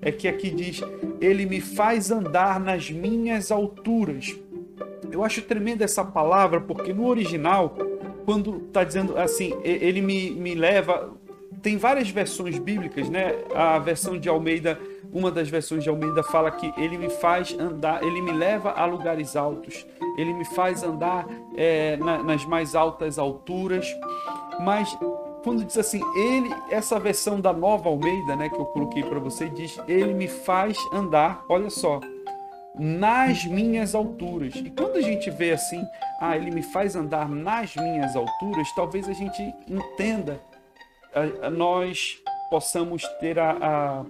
é 0.01 0.11
que 0.11 0.27
aqui 0.27 0.49
diz: 0.49 0.81
Ele 1.21 1.45
me 1.45 1.61
faz 1.61 2.11
andar 2.11 2.59
nas 2.59 2.89
minhas 2.89 3.51
alturas. 3.51 4.35
Eu 5.11 5.23
acho 5.23 5.41
tremenda 5.41 5.83
essa 5.83 6.03
palavra 6.03 6.61
porque 6.61 6.93
no 6.93 7.07
original, 7.07 7.75
quando 8.25 8.63
está 8.67 8.83
dizendo 8.83 9.17
assim, 9.17 9.53
ele 9.63 10.01
me, 10.01 10.31
me 10.31 10.55
leva, 10.55 11.11
tem 11.61 11.77
várias 11.77 12.09
versões 12.09 12.57
bíblicas, 12.59 13.09
né? 13.09 13.35
A 13.53 13.79
versão 13.79 14.17
de 14.17 14.29
Almeida, 14.29 14.79
uma 15.11 15.31
das 15.31 15.49
versões 15.49 15.83
de 15.83 15.89
Almeida 15.89 16.23
fala 16.23 16.51
que 16.51 16.71
ele 16.77 16.97
me 16.97 17.09
faz 17.09 17.57
andar, 17.57 18.03
ele 18.03 18.21
me 18.21 18.31
leva 18.31 18.71
a 18.71 18.85
lugares 18.85 19.35
altos, 19.35 19.85
ele 20.17 20.33
me 20.33 20.45
faz 20.45 20.83
andar 20.83 21.27
é, 21.55 21.97
na, 21.97 22.23
nas 22.23 22.45
mais 22.45 22.75
altas 22.75 23.17
alturas. 23.17 23.87
Mas 24.59 24.95
quando 25.43 25.63
diz 25.63 25.77
assim, 25.77 26.01
ele, 26.15 26.53
essa 26.69 26.99
versão 26.99 27.39
da 27.39 27.53
nova 27.53 27.89
Almeida, 27.89 28.35
né, 28.35 28.49
que 28.49 28.59
eu 28.59 28.65
coloquei 28.65 29.03
para 29.03 29.19
você, 29.19 29.49
diz, 29.49 29.79
ele 29.87 30.13
me 30.13 30.27
faz 30.27 30.77
andar, 30.93 31.43
olha 31.47 31.69
só, 31.69 31.99
nas 32.75 33.45
minhas 33.45 33.95
alturas. 33.95 34.55
E 34.55 34.69
quando 34.69 34.97
a 34.97 35.01
gente 35.01 35.29
vê 35.29 35.51
assim, 35.51 35.83
ah, 36.19 36.35
ele 36.35 36.51
me 36.51 36.61
faz 36.61 36.95
andar 36.95 37.29
nas 37.29 37.75
minhas 37.75 38.15
alturas, 38.15 38.71
talvez 38.75 39.07
a 39.09 39.13
gente 39.13 39.41
entenda 39.67 40.39
nós 41.51 42.21
possamos 42.49 43.03
ter 43.19 43.39
a, 43.39 43.51
a, 43.51 44.05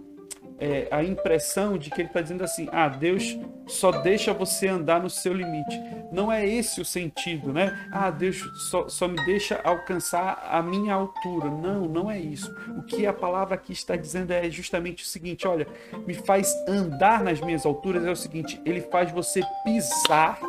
é, 0.59 0.87
a 0.91 1.01
impressão 1.03 1.77
de 1.77 1.89
que 1.89 2.01
ele 2.01 2.09
está 2.09 2.21
dizendo 2.21 2.43
assim: 2.43 2.67
ah, 2.71 2.89
Deus 2.89 3.37
só 3.65 3.91
deixa 3.91 4.33
você 4.33 4.67
andar 4.67 5.01
no 5.01 5.09
seu 5.09 5.33
limite. 5.33 5.79
Não 6.11 6.31
é 6.31 6.45
esse 6.45 6.81
o 6.81 6.85
sentido, 6.85 7.53
né? 7.53 7.87
Ah, 7.91 8.11
Deus 8.11 8.37
só, 8.69 8.89
só 8.89 9.07
me 9.07 9.23
deixa 9.25 9.59
alcançar 9.63 10.47
a 10.49 10.61
minha 10.61 10.93
altura. 10.93 11.49
Não, 11.49 11.85
não 11.85 12.11
é 12.11 12.19
isso. 12.19 12.53
O 12.77 12.83
que 12.83 13.05
a 13.05 13.13
palavra 13.13 13.55
aqui 13.55 13.71
está 13.71 13.95
dizendo 13.95 14.31
é 14.31 14.49
justamente 14.49 15.03
o 15.03 15.07
seguinte: 15.07 15.47
olha, 15.47 15.67
me 16.05 16.13
faz 16.13 16.53
andar 16.67 17.23
nas 17.23 17.39
minhas 17.39 17.65
alturas 17.65 18.05
é 18.05 18.11
o 18.11 18.15
seguinte, 18.15 18.61
ele 18.65 18.81
faz 18.81 19.11
você 19.11 19.41
pisar 19.63 20.39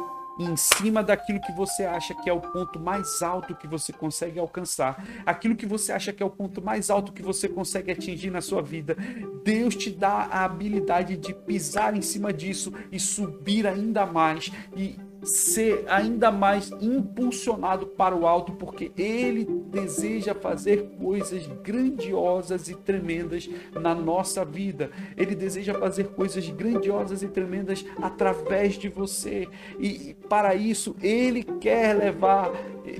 em 0.40 0.56
cima 0.56 1.02
daquilo 1.02 1.40
que 1.40 1.52
você 1.52 1.84
acha 1.84 2.14
que 2.14 2.30
é 2.30 2.32
o 2.32 2.40
ponto 2.40 2.80
mais 2.80 3.20
alto 3.20 3.54
que 3.54 3.66
você 3.66 3.92
consegue 3.92 4.38
alcançar, 4.38 5.04
aquilo 5.26 5.54
que 5.54 5.66
você 5.66 5.92
acha 5.92 6.12
que 6.12 6.22
é 6.22 6.26
o 6.26 6.30
ponto 6.30 6.62
mais 6.62 6.88
alto 6.88 7.12
que 7.12 7.22
você 7.22 7.48
consegue 7.48 7.92
atingir 7.92 8.30
na 8.30 8.40
sua 8.40 8.62
vida. 8.62 8.96
Deus 9.44 9.76
te 9.76 9.90
dá 9.90 10.28
a 10.30 10.44
habilidade 10.44 11.16
de 11.16 11.34
pisar 11.34 11.94
em 11.94 12.00
cima 12.00 12.32
disso 12.32 12.72
e 12.90 12.98
subir 12.98 13.66
ainda 13.66 14.06
mais 14.06 14.50
e 14.74 14.98
ser 15.22 15.84
ainda 15.88 16.30
mais 16.30 16.70
impulsionado 16.80 17.86
para 17.86 18.14
o 18.14 18.26
alto, 18.26 18.52
porque 18.52 18.90
ele 18.96 19.44
deseja 19.44 20.34
fazer 20.34 20.90
coisas 20.98 21.46
grandiosas 21.62 22.68
e 22.68 22.74
tremendas 22.74 23.48
na 23.74 23.94
nossa 23.94 24.44
vida. 24.44 24.90
Ele 25.16 25.34
deseja 25.34 25.74
fazer 25.74 26.08
coisas 26.08 26.48
grandiosas 26.48 27.22
e 27.22 27.28
tremendas 27.28 27.84
através 28.00 28.74
de 28.74 28.88
você. 28.88 29.48
E 29.78 30.14
para 30.28 30.54
isso, 30.54 30.96
ele 31.02 31.42
quer 31.42 31.96
levar, 31.96 32.50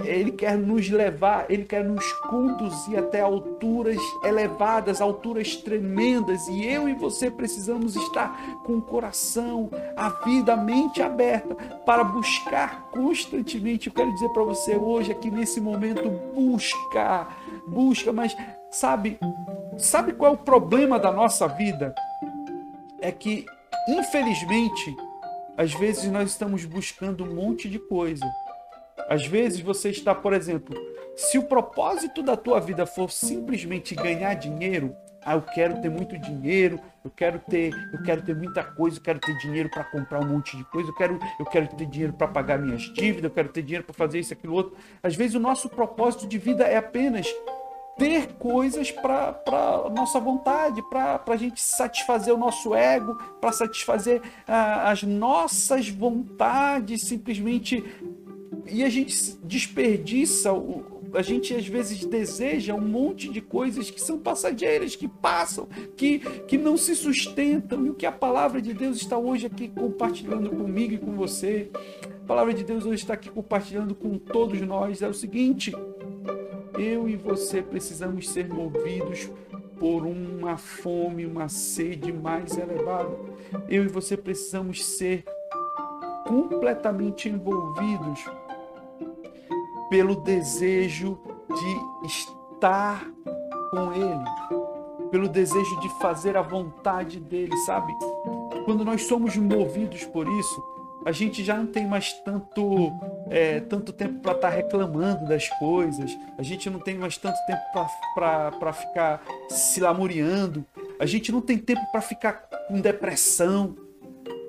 ele 0.05 0.33
quer 0.33 0.57
nos 0.57 0.88
levar, 0.88 1.46
ele 1.50 1.64
quer 1.64 1.85
nos 1.85 2.12
conduzir 2.29 2.98
até 2.98 3.20
alturas 3.20 3.98
elevadas, 4.24 5.00
alturas 5.00 5.57
tremendas. 5.57 6.46
E 6.48 6.66
eu 6.66 6.88
e 6.88 6.94
você 6.94 7.31
precisamos 7.31 7.96
estar 7.96 8.61
com 8.64 8.74
o 8.74 8.83
coração, 8.83 9.70
a 9.96 10.09
vida, 10.24 10.55
a 10.55 10.57
mente 10.57 11.03
aberta 11.03 11.55
para 11.85 12.05
buscar 12.05 12.90
constantemente. 12.90 13.88
Eu 13.88 13.94
quero 13.94 14.12
dizer 14.12 14.29
para 14.31 14.42
você 14.42 14.76
hoje, 14.76 15.12
aqui 15.12 15.31
nesse 15.31 15.61
momento, 15.61 16.09
busca, 16.35 17.29
busca, 17.66 18.12
mas 18.12 18.37
sabe, 18.70 19.18
sabe 19.79 20.12
qual 20.12 20.33
é 20.33 20.35
o 20.35 20.38
problema 20.38 20.98
da 20.98 21.11
nossa 21.11 21.48
vida? 21.48 21.94
É 23.00 23.11
que, 23.11 23.46
infelizmente, 23.88 24.96
às 25.57 25.72
vezes 25.74 26.11
nós 26.11 26.31
estamos 26.31 26.64
buscando 26.64 27.24
um 27.24 27.35
monte 27.35 27.68
de 27.68 27.79
coisa. 27.79 28.24
Às 29.11 29.27
vezes 29.27 29.59
você 29.59 29.90
está, 29.90 30.14
por 30.14 30.33
exemplo, 30.33 30.73
se 31.16 31.37
o 31.37 31.42
propósito 31.42 32.23
da 32.23 32.37
tua 32.37 32.61
vida 32.61 32.87
for 32.87 33.11
simplesmente 33.11 33.92
ganhar 33.96 34.35
dinheiro, 34.35 34.94
ah, 35.25 35.35
eu 35.35 35.42
quero 35.42 35.83
ter 35.83 35.90
muito 35.90 36.16
dinheiro, 36.16 36.79
eu 37.05 37.11
quero 37.11 37.40
ter, 37.40 37.73
eu 37.92 38.01
quero 38.05 38.23
ter 38.23 38.37
muita 38.37 38.62
coisa, 38.62 38.99
eu 38.99 39.03
quero 39.03 39.18
ter 39.18 39.37
dinheiro 39.38 39.68
para 39.68 39.83
comprar 39.83 40.20
um 40.20 40.29
monte 40.29 40.57
de 40.57 40.62
coisa, 40.62 40.90
eu 40.90 40.94
quero, 40.94 41.18
eu 41.40 41.44
quero 41.44 41.66
ter 41.66 41.87
dinheiro 41.87 42.12
para 42.12 42.29
pagar 42.29 42.57
minhas 42.61 42.83
dívidas, 42.83 43.25
eu 43.25 43.31
quero 43.31 43.49
ter 43.49 43.62
dinheiro 43.62 43.85
para 43.85 43.94
fazer 43.94 44.20
isso, 44.20 44.33
aquilo 44.33 44.55
outro. 44.55 44.77
Às 45.03 45.16
vezes 45.16 45.35
o 45.35 45.40
nosso 45.40 45.68
propósito 45.68 46.29
de 46.29 46.38
vida 46.38 46.64
é 46.64 46.77
apenas 46.77 47.27
ter 47.99 48.29
coisas 48.38 48.90
para 48.90 49.90
nossa 49.94 50.18
vontade, 50.18 50.81
para 50.88 51.20
a 51.27 51.37
gente 51.37 51.61
satisfazer 51.61 52.33
o 52.33 52.38
nosso 52.38 52.75
ego, 52.75 53.14
para 53.38 53.53
satisfazer 53.53 54.23
ah, 54.49 54.90
as 54.90 55.03
nossas 55.03 55.88
vontades, 55.90 57.03
simplesmente. 57.03 57.85
E 58.66 58.85
a 58.85 58.88
gente 58.88 59.37
desperdiça 59.44 60.53
a 61.14 61.23
gente 61.23 61.55
às 61.55 61.66
vezes 61.66 62.05
deseja 62.05 62.75
um 62.75 62.81
monte 62.81 63.31
de 63.31 63.40
coisas 63.40 63.90
que 63.90 64.01
são 64.01 64.18
passageiras, 64.18 64.94
que 64.94 65.09
passam, 65.09 65.68
que, 65.96 66.20
que 66.46 66.57
não 66.57 66.77
se 66.77 66.94
sustentam. 66.94 67.87
E 67.87 67.90
o 67.90 67.94
que 67.94 68.07
a 68.07 68.12
palavra 68.12 68.61
de 68.61 68.73
Deus 68.73 68.99
está 68.99 69.18
hoje 69.18 69.46
aqui 69.46 69.68
compartilhando 69.68 70.51
comigo 70.51 70.94
e 70.94 70.99
com 70.99 71.12
você, 71.16 71.70
a 72.05 72.27
palavra 72.27 72.55
de 72.55 72.64
Deus 72.64 72.85
hoje 72.85 73.03
está 73.03 73.14
aqui 73.14 73.31
compartilhando 73.31 73.94
com 73.94 74.18
todos 74.18 74.61
nós, 74.61 75.03
é 75.03 75.09
o 75.09 75.14
seguinte: 75.14 75.73
eu 76.79 77.09
e 77.09 77.16
você 77.16 77.62
precisamos 77.62 78.29
ser 78.29 78.49
movidos 78.49 79.29
por 79.79 80.07
uma 80.07 80.57
fome, 80.57 81.27
uma 81.27 81.49
sede 81.49 82.12
mais 82.12 82.57
elevada. 82.57 83.16
Eu 83.68 83.85
e 83.85 83.88
você 83.88 84.16
precisamos 84.16 84.85
ser 84.85 85.25
completamente 86.27 87.29
envolvidos 87.29 88.25
pelo 89.90 90.14
desejo 90.14 91.18
de 91.48 92.07
estar 92.07 93.05
com 93.70 93.92
Ele, 93.92 95.11
pelo 95.11 95.29
desejo 95.29 95.79
de 95.81 95.88
fazer 96.00 96.37
a 96.37 96.42
vontade 96.42 97.18
dele, 97.18 97.57
sabe? 97.66 97.92
Quando 98.64 98.85
nós 98.85 99.05
somos 99.05 99.37
movidos 99.37 100.05
por 100.05 100.29
isso, 100.29 100.62
a 101.05 101.12
gente 101.12 101.42
já 101.42 101.57
não 101.57 101.66
tem 101.66 101.87
mais 101.87 102.12
tanto, 102.24 102.92
é, 103.29 103.61
tanto 103.61 103.92
tempo 103.92 104.20
para 104.20 104.33
estar 104.33 104.50
tá 104.50 104.55
reclamando 104.55 105.26
das 105.26 105.48
coisas, 105.59 106.16
a 106.38 106.42
gente 106.42 106.68
não 106.68 106.79
tem 106.79 106.96
mais 106.96 107.16
tanto 107.16 107.38
tempo 107.46 107.62
para 108.14 108.72
ficar 108.72 109.22
se 109.48 109.81
lamuriando, 109.81 110.64
a 110.98 111.07
gente 111.07 111.33
não 111.33 111.40
tem 111.40 111.59
tempo 111.59 111.81
para 111.90 112.00
ficar 112.00 112.35
com 112.68 112.81
depressão. 112.81 113.74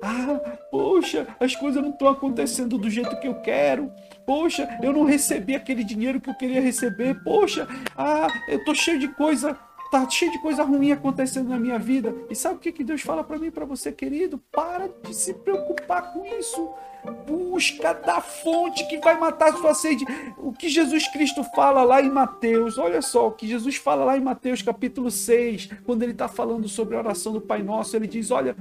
Ah, 0.02 0.40
poxa, 0.68 1.28
as 1.38 1.54
coisas 1.54 1.80
não 1.80 1.90
estão 1.90 2.08
acontecendo 2.08 2.76
do 2.76 2.90
jeito 2.90 3.20
que 3.20 3.28
eu 3.28 3.36
quero. 3.36 3.92
Poxa, 4.26 4.68
eu 4.82 4.92
não 4.92 5.04
recebi 5.04 5.54
aquele 5.54 5.84
dinheiro 5.84 6.20
que 6.20 6.28
eu 6.28 6.34
queria 6.34 6.60
receber. 6.60 7.22
Poxa, 7.22 7.68
ah, 7.96 8.26
eu 8.48 8.64
tô 8.64 8.74
cheio 8.74 8.98
de 8.98 9.06
coisa 9.08 9.56
Tá 9.92 10.08
cheio 10.08 10.32
de 10.32 10.38
coisa 10.38 10.62
ruim 10.62 10.90
acontecendo 10.90 11.50
na 11.50 11.58
minha 11.58 11.78
vida. 11.78 12.16
E 12.30 12.34
sabe 12.34 12.54
o 12.54 12.58
que, 12.58 12.72
que 12.72 12.82
Deus 12.82 13.02
fala 13.02 13.22
para 13.22 13.36
mim, 13.38 13.50
para 13.50 13.66
você, 13.66 13.92
querido? 13.92 14.38
Para 14.50 14.88
de 15.02 15.14
se 15.14 15.34
preocupar 15.34 16.14
com 16.14 16.24
isso. 16.24 16.70
Busca 17.26 17.92
da 17.92 18.22
fonte 18.22 18.88
que 18.88 18.96
vai 19.00 19.20
matar 19.20 19.50
a 19.50 19.56
sua 19.58 19.74
sede. 19.74 20.06
O 20.38 20.50
que 20.50 20.70
Jesus 20.70 21.06
Cristo 21.08 21.44
fala 21.44 21.82
lá 21.82 22.00
em 22.00 22.08
Mateus, 22.08 22.78
olha 22.78 23.02
só, 23.02 23.28
o 23.28 23.32
que 23.32 23.46
Jesus 23.46 23.76
fala 23.76 24.02
lá 24.02 24.16
em 24.16 24.22
Mateus 24.22 24.62
capítulo 24.62 25.10
6, 25.10 25.68
quando 25.84 26.02
ele 26.02 26.12
está 26.12 26.26
falando 26.26 26.66
sobre 26.70 26.96
a 26.96 27.00
oração 27.00 27.34
do 27.34 27.40
Pai 27.42 27.62
Nosso, 27.62 27.94
ele 27.94 28.06
diz: 28.06 28.30
Olha, 28.30 28.56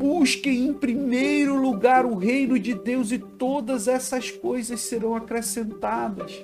busquem 0.00 0.66
em 0.66 0.72
primeiro 0.72 1.60
lugar 1.60 2.06
o 2.06 2.14
reino 2.14 2.58
de 2.58 2.72
Deus 2.72 3.12
e 3.12 3.18
todas 3.18 3.86
essas 3.86 4.30
coisas 4.30 4.80
serão 4.80 5.14
acrescentadas. 5.14 6.42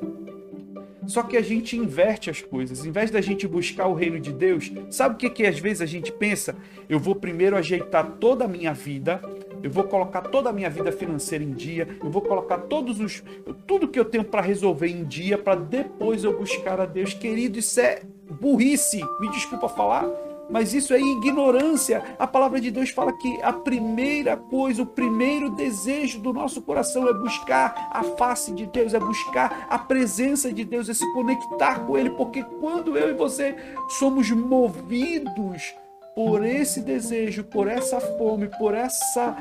Só 1.07 1.23
que 1.23 1.39
a 1.39 1.41
gente 1.41 1.75
inverte 1.75 2.29
as 2.29 2.43
coisas. 2.43 2.85
Em 2.85 2.91
vez 2.91 3.11
da 3.11 3.23
gente 3.23 3.49
buscar 3.49 3.87
o 3.87 3.95
reino 3.95 4.21
de 4.21 4.31
Deus, 4.31 4.71
sabe 4.91 5.15
o 5.15 5.19
que, 5.19 5.31
que 5.31 5.47
às 5.47 5.59
vezes 5.59 5.81
a 5.81 5.87
gente 5.87 6.13
pensa? 6.13 6.55
Eu 6.87 6.99
vou 6.99 7.15
primeiro 7.15 7.57
ajeitar 7.57 8.05
toda 8.21 8.45
a 8.45 8.49
minha 8.49 8.75
vida, 8.75 9.23
eu 9.63 9.71
vou 9.71 9.85
colocar 9.85 10.21
toda 10.21 10.51
a 10.51 10.53
minha 10.53 10.69
vida 10.69 10.93
financeira 10.93 11.43
em 11.43 11.53
dia, 11.53 11.89
eu 12.05 12.11
vou 12.11 12.21
colocar 12.21 12.59
todos 12.59 13.01
os 13.01 13.23
tudo 13.67 13.89
que 13.89 13.99
eu 13.99 14.05
tenho 14.05 14.25
para 14.25 14.43
resolver 14.43 14.89
em 14.89 15.05
dia 15.05 15.39
para 15.39 15.55
depois 15.55 16.25
eu 16.25 16.37
buscar 16.37 16.79
a 16.79 16.85
Deus. 16.85 17.15
Querido, 17.15 17.59
isso 17.59 17.81
é 17.81 18.03
burrice. 18.39 19.01
Me 19.19 19.31
desculpa 19.31 19.67
falar, 19.67 20.05
mas 20.49 20.73
isso 20.73 20.95
é 20.95 21.01
ignorância. 21.01 22.03
A 22.19 22.27
palavra 22.27 22.61
de 22.61 22.71
Deus 22.71 22.91
fala 22.91 23.13
que 23.13 23.41
a 23.43 23.53
primeira 23.53 24.37
coisa, 24.37 24.83
o 24.83 24.87
primeiro 24.87 25.51
desejo 25.51 26.21
do 26.21 26.33
nosso 26.33 26.63
coração 26.63 27.09
é 27.09 27.13
buscar 27.15 27.91
a 27.93 28.03
face 28.03 28.53
de 28.53 28.67
Deus, 28.67 28.95
é 28.95 28.99
buscar 28.99 29.67
a 29.69 29.79
presença 29.79 30.53
de 30.53 30.65
Deus, 30.65 30.89
é 30.89 30.95
se 30.95 31.11
conectar 31.13 31.81
com 31.87 31.97
Ele, 31.99 32.11
porque 32.11 32.43
quando 32.61 32.97
eu 32.97 33.11
e 33.11 33.15
você 33.15 33.57
somos 33.99 34.31
movidos 34.31 35.75
por 36.15 36.45
esse 36.45 36.81
desejo, 36.81 37.45
por 37.45 37.69
essa 37.69 38.01
fome, 38.01 38.49
por 38.59 38.75
essa 38.75 39.37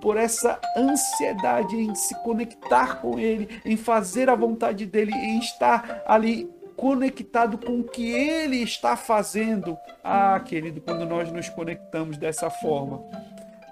por 0.00 0.16
essa 0.16 0.60
ansiedade 0.76 1.76
em 1.76 1.94
se 1.94 2.12
conectar 2.24 3.00
com 3.00 3.20
Ele, 3.20 3.48
em 3.64 3.76
fazer 3.76 4.28
a 4.28 4.34
vontade 4.34 4.84
dele, 4.84 5.12
em 5.14 5.38
estar 5.38 6.02
ali 6.04 6.50
conectado 6.82 7.56
com 7.56 7.78
o 7.78 7.84
que 7.84 8.10
Ele 8.10 8.56
está 8.56 8.96
fazendo. 8.96 9.78
Ah, 10.02 10.40
querido, 10.40 10.80
quando 10.80 11.06
nós 11.06 11.30
nos 11.30 11.48
conectamos 11.48 12.18
dessa 12.18 12.50
forma, 12.50 13.00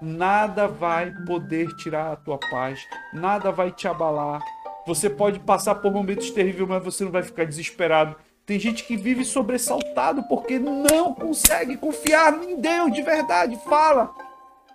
nada 0.01 0.65
vai 0.65 1.11
poder 1.27 1.75
tirar 1.75 2.13
a 2.13 2.15
tua 2.15 2.37
paz, 2.37 2.79
nada 3.13 3.51
vai 3.51 3.69
te 3.69 3.85
abalar. 3.85 4.41
Você 4.87 5.09
pode 5.09 5.41
passar 5.41 5.75
por 5.75 5.91
momentos 5.91 6.31
terríveis, 6.31 6.69
mas 6.69 6.81
você 6.81 7.03
não 7.03 7.11
vai 7.11 7.21
ficar 7.21 7.43
desesperado. 7.43 8.15
Tem 8.45 8.57
gente 8.57 8.85
que 8.85 8.95
vive 8.95 9.25
sobressaltado 9.25 10.23
porque 10.23 10.57
não 10.57 11.13
consegue 11.13 11.75
confiar 11.75 12.41
em 12.41 12.61
Deus 12.61 12.93
de 12.93 13.01
verdade. 13.01 13.59
Fala, 13.65 14.15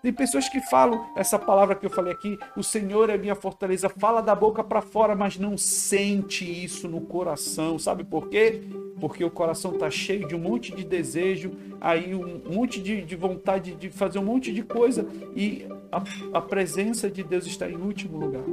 tem 0.06 0.12
pessoas 0.12 0.48
que 0.48 0.60
falam 0.60 1.04
essa 1.16 1.36
palavra 1.36 1.74
que 1.74 1.84
eu 1.84 1.90
falei 1.90 2.12
aqui, 2.12 2.38
o 2.56 2.62
Senhor 2.62 3.10
é 3.10 3.18
minha 3.18 3.34
fortaleza, 3.34 3.88
fala 3.88 4.20
da 4.20 4.36
boca 4.36 4.62
para 4.62 4.80
fora, 4.80 5.16
mas 5.16 5.36
não 5.36 5.58
sente 5.58 6.44
isso 6.44 6.86
no 6.86 7.00
coração. 7.00 7.76
Sabe 7.76 8.04
por 8.04 8.28
quê? 8.28 8.62
Porque 9.00 9.24
o 9.24 9.30
coração 9.32 9.72
está 9.72 9.90
cheio 9.90 10.28
de 10.28 10.36
um 10.36 10.38
monte 10.38 10.72
de 10.72 10.84
desejo, 10.84 11.50
aí 11.80 12.14
um 12.14 12.40
monte 12.48 12.80
de, 12.80 13.02
de 13.02 13.16
vontade 13.16 13.74
de 13.74 13.90
fazer 13.90 14.20
um 14.20 14.24
monte 14.24 14.52
de 14.52 14.62
coisa 14.62 15.08
e 15.34 15.66
a, 15.90 16.00
a 16.38 16.40
presença 16.40 17.10
de 17.10 17.24
Deus 17.24 17.44
está 17.44 17.68
em 17.68 17.74
último 17.74 18.16
lugar. 18.16 18.44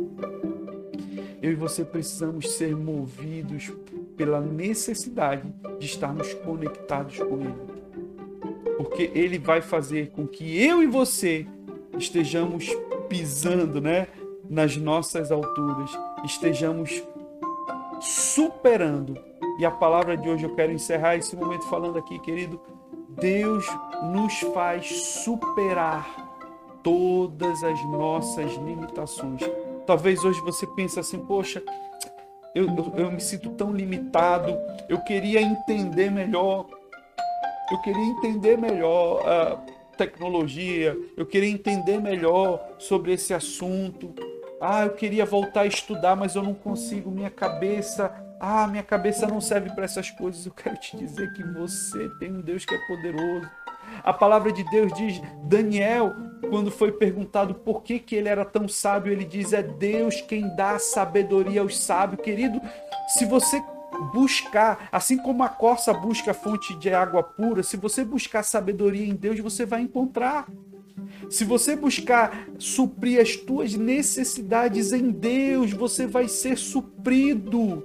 Eu 1.40 1.52
e 1.52 1.56
você 1.56 1.86
precisamos 1.86 2.52
ser 2.56 2.76
movidos 2.76 3.72
pela 4.18 4.42
necessidade 4.42 5.54
de 5.80 5.86
estarmos 5.86 6.34
conectados 6.34 7.20
com 7.20 7.42
Ele 7.42 7.73
porque 8.78 9.12
ele 9.14 9.38
vai 9.38 9.62
fazer 9.62 10.12
com 10.12 10.28
que 10.28 10.64
eu 10.64 10.82
e 10.82 10.88
você 10.88 11.46
estejamos 11.98 12.70
pisando, 13.08 13.80
né, 13.80 14.08
nas 14.50 14.76
nossas 14.78 15.32
alturas, 15.32 15.92
estejamos 16.24 17.04
superando. 18.00 19.18
E 19.60 19.66
a 19.66 19.72
palavra 19.72 20.18
de 20.18 20.28
hoje 20.30 20.44
eu 20.44 20.56
quero 20.56 20.72
encerrar 20.72 21.16
esse 21.16 21.36
momento 21.36 21.68
falando 21.70 21.98
aqui, 21.98 22.20
querido, 22.20 22.60
Deus 23.10 23.66
nos 24.12 24.40
faz 24.54 24.88
superar 25.24 26.06
todas 26.82 27.64
as 27.64 27.84
nossas 27.86 28.52
limitações. 28.56 29.42
Talvez 29.86 30.24
hoje 30.24 30.42
você 30.42 30.66
pense 30.68 31.00
assim, 31.00 31.20
poxa, 31.20 31.64
eu, 32.56 32.66
eu, 32.66 32.94
eu 32.98 33.12
me 33.12 33.22
sinto 33.22 33.52
tão 33.52 33.72
limitado, 33.72 34.58
eu 34.90 35.00
queria 35.00 35.42
entender 35.42 36.12
melhor 36.12 36.66
eu 37.74 37.80
queria 37.80 38.06
entender 38.06 38.56
melhor 38.56 39.28
a 39.28 39.56
tecnologia, 39.98 40.96
eu 41.18 41.26
queria 41.26 41.50
entender 41.50 42.00
melhor 42.00 42.64
sobre 42.78 43.14
esse 43.14 43.34
assunto. 43.34 44.14
Ah, 44.62 44.84
eu 44.84 44.92
queria 44.92 45.26
voltar 45.26 45.62
a 45.62 45.66
estudar, 45.66 46.16
mas 46.16 46.36
eu 46.36 46.44
não 46.44 46.54
consigo, 46.54 47.10
minha 47.10 47.32
cabeça, 47.32 48.14
ah, 48.40 48.68
minha 48.68 48.84
cabeça 48.84 49.26
não 49.26 49.42
serve 49.42 49.74
para 49.74 49.86
essas 49.86 50.12
coisas. 50.12 50.46
Eu 50.46 50.52
quero 50.52 50.78
te 50.78 50.96
dizer 50.96 51.34
que 51.34 51.44
você 51.44 52.10
tem 52.20 52.32
um 52.32 52.42
Deus 52.42 52.64
que 52.64 52.76
é 52.76 52.88
poderoso. 52.88 53.50
A 54.04 54.14
palavra 54.14 54.52
de 54.52 54.64
Deus 54.70 54.94
diz, 54.94 55.20
Daniel, 55.46 56.14
quando 56.50 56.70
foi 56.70 56.92
perguntado 56.92 57.56
por 57.56 57.82
que, 57.82 57.98
que 57.98 58.16
ele 58.16 58.30
era 58.30 58.46
tão 58.46 58.68
sábio, 58.68 59.12
ele 59.12 59.26
diz: 59.26 59.52
é 59.52 59.64
Deus 59.64 60.22
quem 60.22 60.56
dá 60.56 60.78
sabedoria 60.78 61.62
aos 61.62 61.78
sábios. 61.78 62.22
Querido, 62.22 62.62
se 63.08 63.26
você 63.26 63.62
buscar, 64.14 64.90
assim 64.92 65.18
como 65.18 65.44
a 65.44 65.50
corça 65.50 65.94
busca 65.94 66.32
a 66.32 66.34
fonte 66.34 66.74
de 66.76 66.94
água 66.94 67.24
pura, 67.24 67.64
se 67.64 67.78
você 67.78 68.04
buscar 68.04 68.44
sabedoria 68.44 69.06
em 69.06 69.16
Deus, 69.16 69.40
você 69.40 69.66
vai 69.66 69.82
encontrar. 69.82 70.48
Se 71.30 71.44
você 71.44 71.76
buscar 71.76 72.48
suprir 72.58 73.22
as 73.22 73.36
tuas 73.36 73.74
necessidades 73.74 74.94
em 74.94 75.10
Deus, 75.10 75.72
você 75.72 76.06
vai 76.06 76.28
ser 76.28 76.58
suprido. 76.58 77.84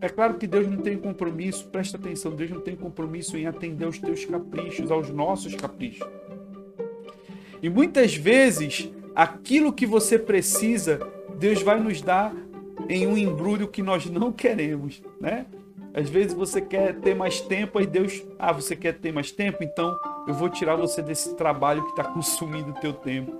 É 0.00 0.08
claro 0.08 0.34
que 0.34 0.46
Deus 0.46 0.68
não 0.68 0.76
tem 0.76 0.98
compromisso, 0.98 1.66
presta 1.68 1.96
atenção, 1.96 2.36
Deus 2.36 2.50
não 2.50 2.60
tem 2.60 2.76
compromisso 2.76 3.38
em 3.38 3.46
atender 3.46 3.86
aos 3.86 3.98
teus 3.98 4.24
caprichos, 4.24 4.90
aos 4.90 5.08
nossos 5.08 5.54
caprichos. 5.54 6.06
E 7.62 7.70
muitas 7.70 8.14
vezes, 8.14 8.92
aquilo 9.14 9.72
que 9.72 9.86
você 9.86 10.18
precisa, 10.18 11.00
Deus 11.38 11.62
vai 11.62 11.80
nos 11.80 12.02
dar 12.02 12.34
em 12.88 13.06
um 13.06 13.16
embrulho 13.16 13.68
que 13.68 13.82
nós 13.82 14.06
não 14.06 14.32
queremos, 14.32 15.02
né? 15.20 15.46
Às 15.94 16.10
vezes 16.10 16.34
você 16.34 16.60
quer 16.60 16.96
ter 16.96 17.14
mais 17.14 17.40
tempo, 17.40 17.78
aí 17.78 17.86
Deus, 17.86 18.20
ah, 18.38 18.52
você 18.52 18.74
quer 18.74 18.94
ter 18.94 19.12
mais 19.12 19.30
tempo, 19.30 19.62
então 19.62 19.96
eu 20.26 20.34
vou 20.34 20.48
tirar 20.48 20.74
você 20.74 21.00
desse 21.00 21.36
trabalho 21.36 21.84
que 21.84 21.90
está 21.90 22.02
consumindo 22.04 22.70
o 22.70 22.74
teu 22.74 22.92
tempo. 22.92 23.32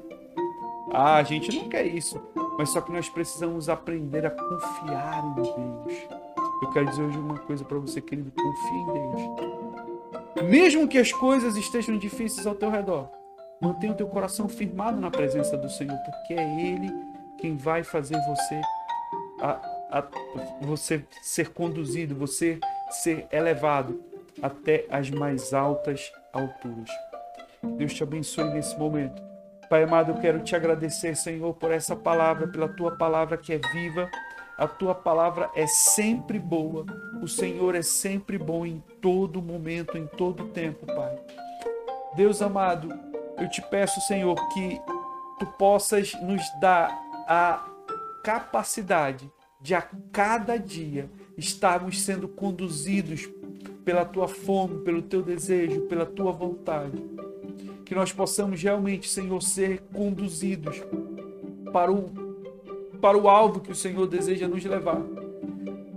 Ah, 0.93 1.17
a 1.17 1.23
gente 1.25 1.55
não 1.57 1.69
quer 1.69 1.85
isso, 1.85 2.23
mas 2.57 2.71
só 2.71 2.81
que 2.81 2.93
nós 2.93 3.09
precisamos 3.09 3.69
aprender 3.69 4.25
a 4.25 4.31
confiar 4.31 5.25
em 5.25 5.35
Deus. 5.35 5.49
Eu 6.63 6.71
quero 6.71 6.87
dizer 6.87 7.03
hoje 7.03 7.19
uma 7.19 7.39
coisa 7.39 7.65
para 7.65 7.79
você, 7.79 8.01
querido, 8.01 8.31
confie 8.31 8.79
em 8.79 8.87
Deus. 8.93 10.49
Mesmo 10.49 10.87
que 10.87 10.99
as 10.99 11.13
coisas 11.13 11.57
estejam 11.57 11.99
difíceis 11.99 12.47
ao 12.47 12.55
teu 12.55 12.71
redor, 12.71 13.11
mantenha 13.61 13.93
o 13.93 13.97
teu 13.97 14.07
coração 14.07 14.49
firmado 14.49 15.01
na 15.01 15.11
presença 15.11 15.57
do 15.57 15.69
Senhor, 15.69 15.99
porque 15.99 16.35
é 16.35 16.61
Ele 16.61 16.89
quem 17.39 17.57
vai 17.57 17.83
fazer 17.83 18.17
você 18.27 18.61
a, 19.45 19.99
a 19.99 20.05
você 20.63 21.05
ser 21.23 21.51
conduzido, 21.51 22.15
você 22.15 22.59
ser 22.91 23.27
elevado 23.31 24.03
até 24.43 24.87
as 24.91 25.11
mais 25.11 25.53
altas 25.53 26.11
alturas. 26.33 26.91
Deus 27.77 27.93
te 27.93 28.03
abençoe 28.03 28.53
nesse 28.53 28.77
momento. 28.79 29.23
Pai 29.69 29.83
amado, 29.83 30.13
eu 30.13 30.21
quero 30.21 30.41
te 30.41 30.55
agradecer, 30.57 31.15
Senhor, 31.17 31.55
por 31.55 31.71
essa 31.71 31.95
palavra, 31.95 32.49
pela 32.49 32.69
tua 32.69 32.97
palavra 32.97 33.37
que 33.37 33.53
é 33.53 33.59
viva. 33.73 34.11
A 34.57 34.69
tua 34.69 34.95
palavra 34.95 35.51
é 35.57 35.67
sempre 35.67 36.39
boa 36.39 36.87
O 37.21 37.27
Senhor 37.27 37.75
é 37.75 37.83
sempre 37.83 38.39
bom 38.39 38.65
em 38.65 38.83
todo 39.03 39.43
momento, 39.43 39.99
em 39.99 40.07
todo 40.07 40.49
tempo, 40.49 40.87
Pai. 40.87 41.19
Deus 42.15 42.41
amado, 42.41 42.89
eu 43.37 43.49
te 43.49 43.61
peço, 43.63 44.01
Senhor, 44.03 44.37
que 44.51 44.81
tu 45.41 45.47
possas 45.59 46.13
nos 46.23 46.43
dar 46.61 46.89
a 47.27 47.74
capacidade 48.25 49.31
de 49.61 49.75
a 49.75 49.83
cada 50.11 50.57
dia 50.57 51.11
estarmos 51.37 52.01
sendo 52.01 52.27
conduzidos 52.27 53.29
pela 53.85 54.03
tua 54.03 54.27
fome, 54.27 54.81
pelo 54.83 55.03
teu 55.03 55.23
desejo, 55.23 55.83
pela 55.83 56.07
tua 56.07 56.33
vontade. 56.33 57.05
Que 57.85 57.95
nós 57.95 58.13
possamos 58.13 58.63
realmente, 58.63 59.11
Senhor, 59.11 59.43
ser 59.43 59.83
conduzidos 59.93 60.83
para 61.71 61.93
o, 61.93 62.11
para 62.99 63.19
o 63.19 63.29
alvo 63.29 63.61
que 63.61 63.71
o 63.71 63.75
Senhor 63.75 64.07
deseja 64.07 64.49
nos 64.49 64.65
levar. 64.65 65.03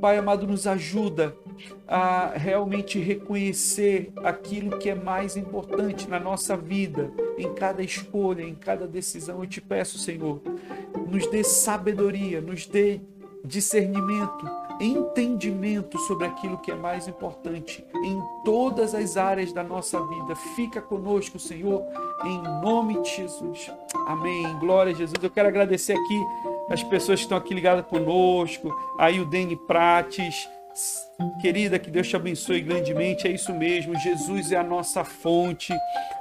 Pai 0.01 0.17
amado, 0.17 0.45
nos 0.45 0.67
ajuda 0.67 1.33
a 1.87 2.33
realmente 2.35 2.99
reconhecer 2.99 4.11
aquilo 4.17 4.77
que 4.77 4.89
é 4.89 4.95
mais 4.95 5.37
importante 5.37 6.09
na 6.09 6.19
nossa 6.19 6.55
vida, 6.57 7.11
em 7.37 7.53
cada 7.53 7.81
escolha, 7.81 8.43
em 8.43 8.53
cada 8.53 8.85
decisão. 8.85 9.41
Eu 9.41 9.47
te 9.47 9.61
peço, 9.61 9.97
Senhor, 9.97 10.41
nos 10.97 11.27
dê 11.27 11.43
sabedoria, 11.43 12.41
nos 12.41 12.65
dê 12.65 12.99
discernimento, 13.43 14.45
entendimento 14.79 15.97
sobre 15.99 16.27
aquilo 16.27 16.57
que 16.57 16.71
é 16.71 16.75
mais 16.75 17.07
importante 17.07 17.85
em 18.03 18.21
todas 18.43 18.93
as 18.93 19.17
áreas 19.17 19.51
da 19.53 19.63
nossa 19.63 20.01
vida. 20.05 20.35
Fica 20.55 20.81
conosco, 20.81 21.39
Senhor, 21.39 21.81
em 22.25 22.41
nome 22.61 23.01
de 23.01 23.15
Jesus. 23.15 23.71
Amém. 24.05 24.57
Glória 24.59 24.93
a 24.93 24.95
Jesus. 24.95 25.17
Eu 25.21 25.29
quero 25.29 25.47
agradecer 25.47 25.93
aqui 25.93 26.21
as 26.69 26.83
pessoas 26.83 27.19
que 27.19 27.25
estão 27.25 27.37
aqui 27.37 27.53
ligadas 27.53 27.85
conosco, 27.85 28.75
aí 28.99 29.19
o 29.19 29.25
Dene 29.25 29.55
Prates. 29.55 30.47
Querida, 31.41 31.79
que 31.79 31.89
Deus 31.89 32.07
te 32.07 32.15
abençoe 32.15 32.61
grandemente. 32.61 33.27
É 33.27 33.31
isso 33.31 33.53
mesmo. 33.53 33.97
Jesus 33.97 34.51
é 34.51 34.57
a 34.57 34.63
nossa 34.63 35.03
fonte. 35.03 35.73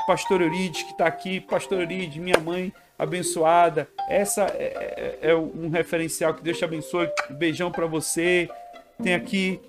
Pastor 0.06 0.40
Eurides 0.40 0.82
que 0.82 0.92
está 0.92 1.06
aqui. 1.06 1.40
Pastor 1.40 1.80
Eurides, 1.80 2.16
minha 2.16 2.38
mãe 2.38 2.72
abençoada. 2.98 3.88
Essa 4.08 4.44
é, 4.54 5.18
é, 5.22 5.30
é, 5.30 5.34
um 5.34 5.68
referencial. 5.68 6.34
Que 6.34 6.42
Deus 6.42 6.58
te 6.58 6.64
abençoe. 6.64 7.10
beijão 7.30 7.70
para 7.70 7.86
você. 7.86 8.48
Tem 9.02 9.14
aqui 9.14 9.60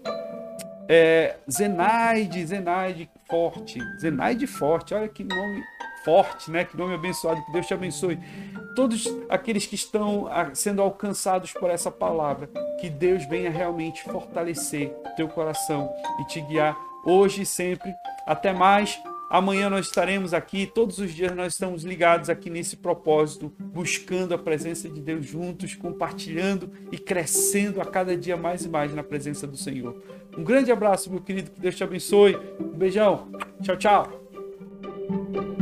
é, 0.87 1.35
Zenaide, 1.51 2.45
Zenaide 2.45 3.09
Forte. 3.29 3.79
Zenaide 3.99 4.47
Forte. 4.47 4.93
Olha 4.93 5.07
que 5.07 5.23
nome 5.23 5.63
forte, 6.05 6.49
né? 6.49 6.63
Que 6.63 6.77
nome 6.77 6.93
abençoado. 6.93 7.43
Que 7.45 7.51
Deus 7.51 7.67
te 7.67 7.73
abençoe. 7.73 8.17
Todos 8.77 9.07
aqueles 9.27 9.65
que 9.65 9.73
estão 9.73 10.27
ah, 10.27 10.51
sendo 10.53 10.83
alcançados 10.83 11.51
por 11.51 11.67
essa 11.67 11.89
palavra, 11.89 12.47
que 12.79 12.91
Deus 12.91 13.25
venha 13.25 13.49
realmente 13.49 14.03
fortalecer 14.03 14.93
teu 15.15 15.27
coração 15.27 15.91
e 16.21 16.25
te 16.25 16.39
guiar 16.41 16.77
hoje 17.03 17.41
e 17.41 17.45
sempre. 17.45 17.91
Até 18.27 18.53
mais. 18.53 19.01
Amanhã 19.31 19.67
nós 19.67 19.87
estaremos 19.87 20.31
aqui, 20.31 20.67
todos 20.67 20.99
os 20.99 21.11
dias 21.11 21.35
nós 21.35 21.53
estamos 21.53 21.83
ligados 21.83 22.29
aqui 22.29 22.51
nesse 22.51 22.77
propósito, 22.77 23.51
buscando 23.59 24.35
a 24.35 24.37
presença 24.37 24.87
de 24.87 25.01
Deus 25.01 25.25
juntos, 25.25 25.73
compartilhando 25.73 26.71
e 26.91 26.99
crescendo 26.99 27.81
a 27.81 27.85
cada 27.85 28.15
dia 28.15 28.37
mais 28.37 28.63
e 28.63 28.69
mais 28.69 28.93
na 28.93 29.01
presença 29.01 29.47
do 29.47 29.57
Senhor. 29.57 29.99
Um 30.37 30.43
grande 30.43 30.71
abraço, 30.71 31.09
meu 31.09 31.19
querido, 31.19 31.49
que 31.49 31.59
Deus 31.59 31.75
te 31.75 31.83
abençoe. 31.83 32.37
Um 32.59 32.77
beijão. 32.77 33.27
Tchau, 33.63 33.75
tchau. 33.75 35.56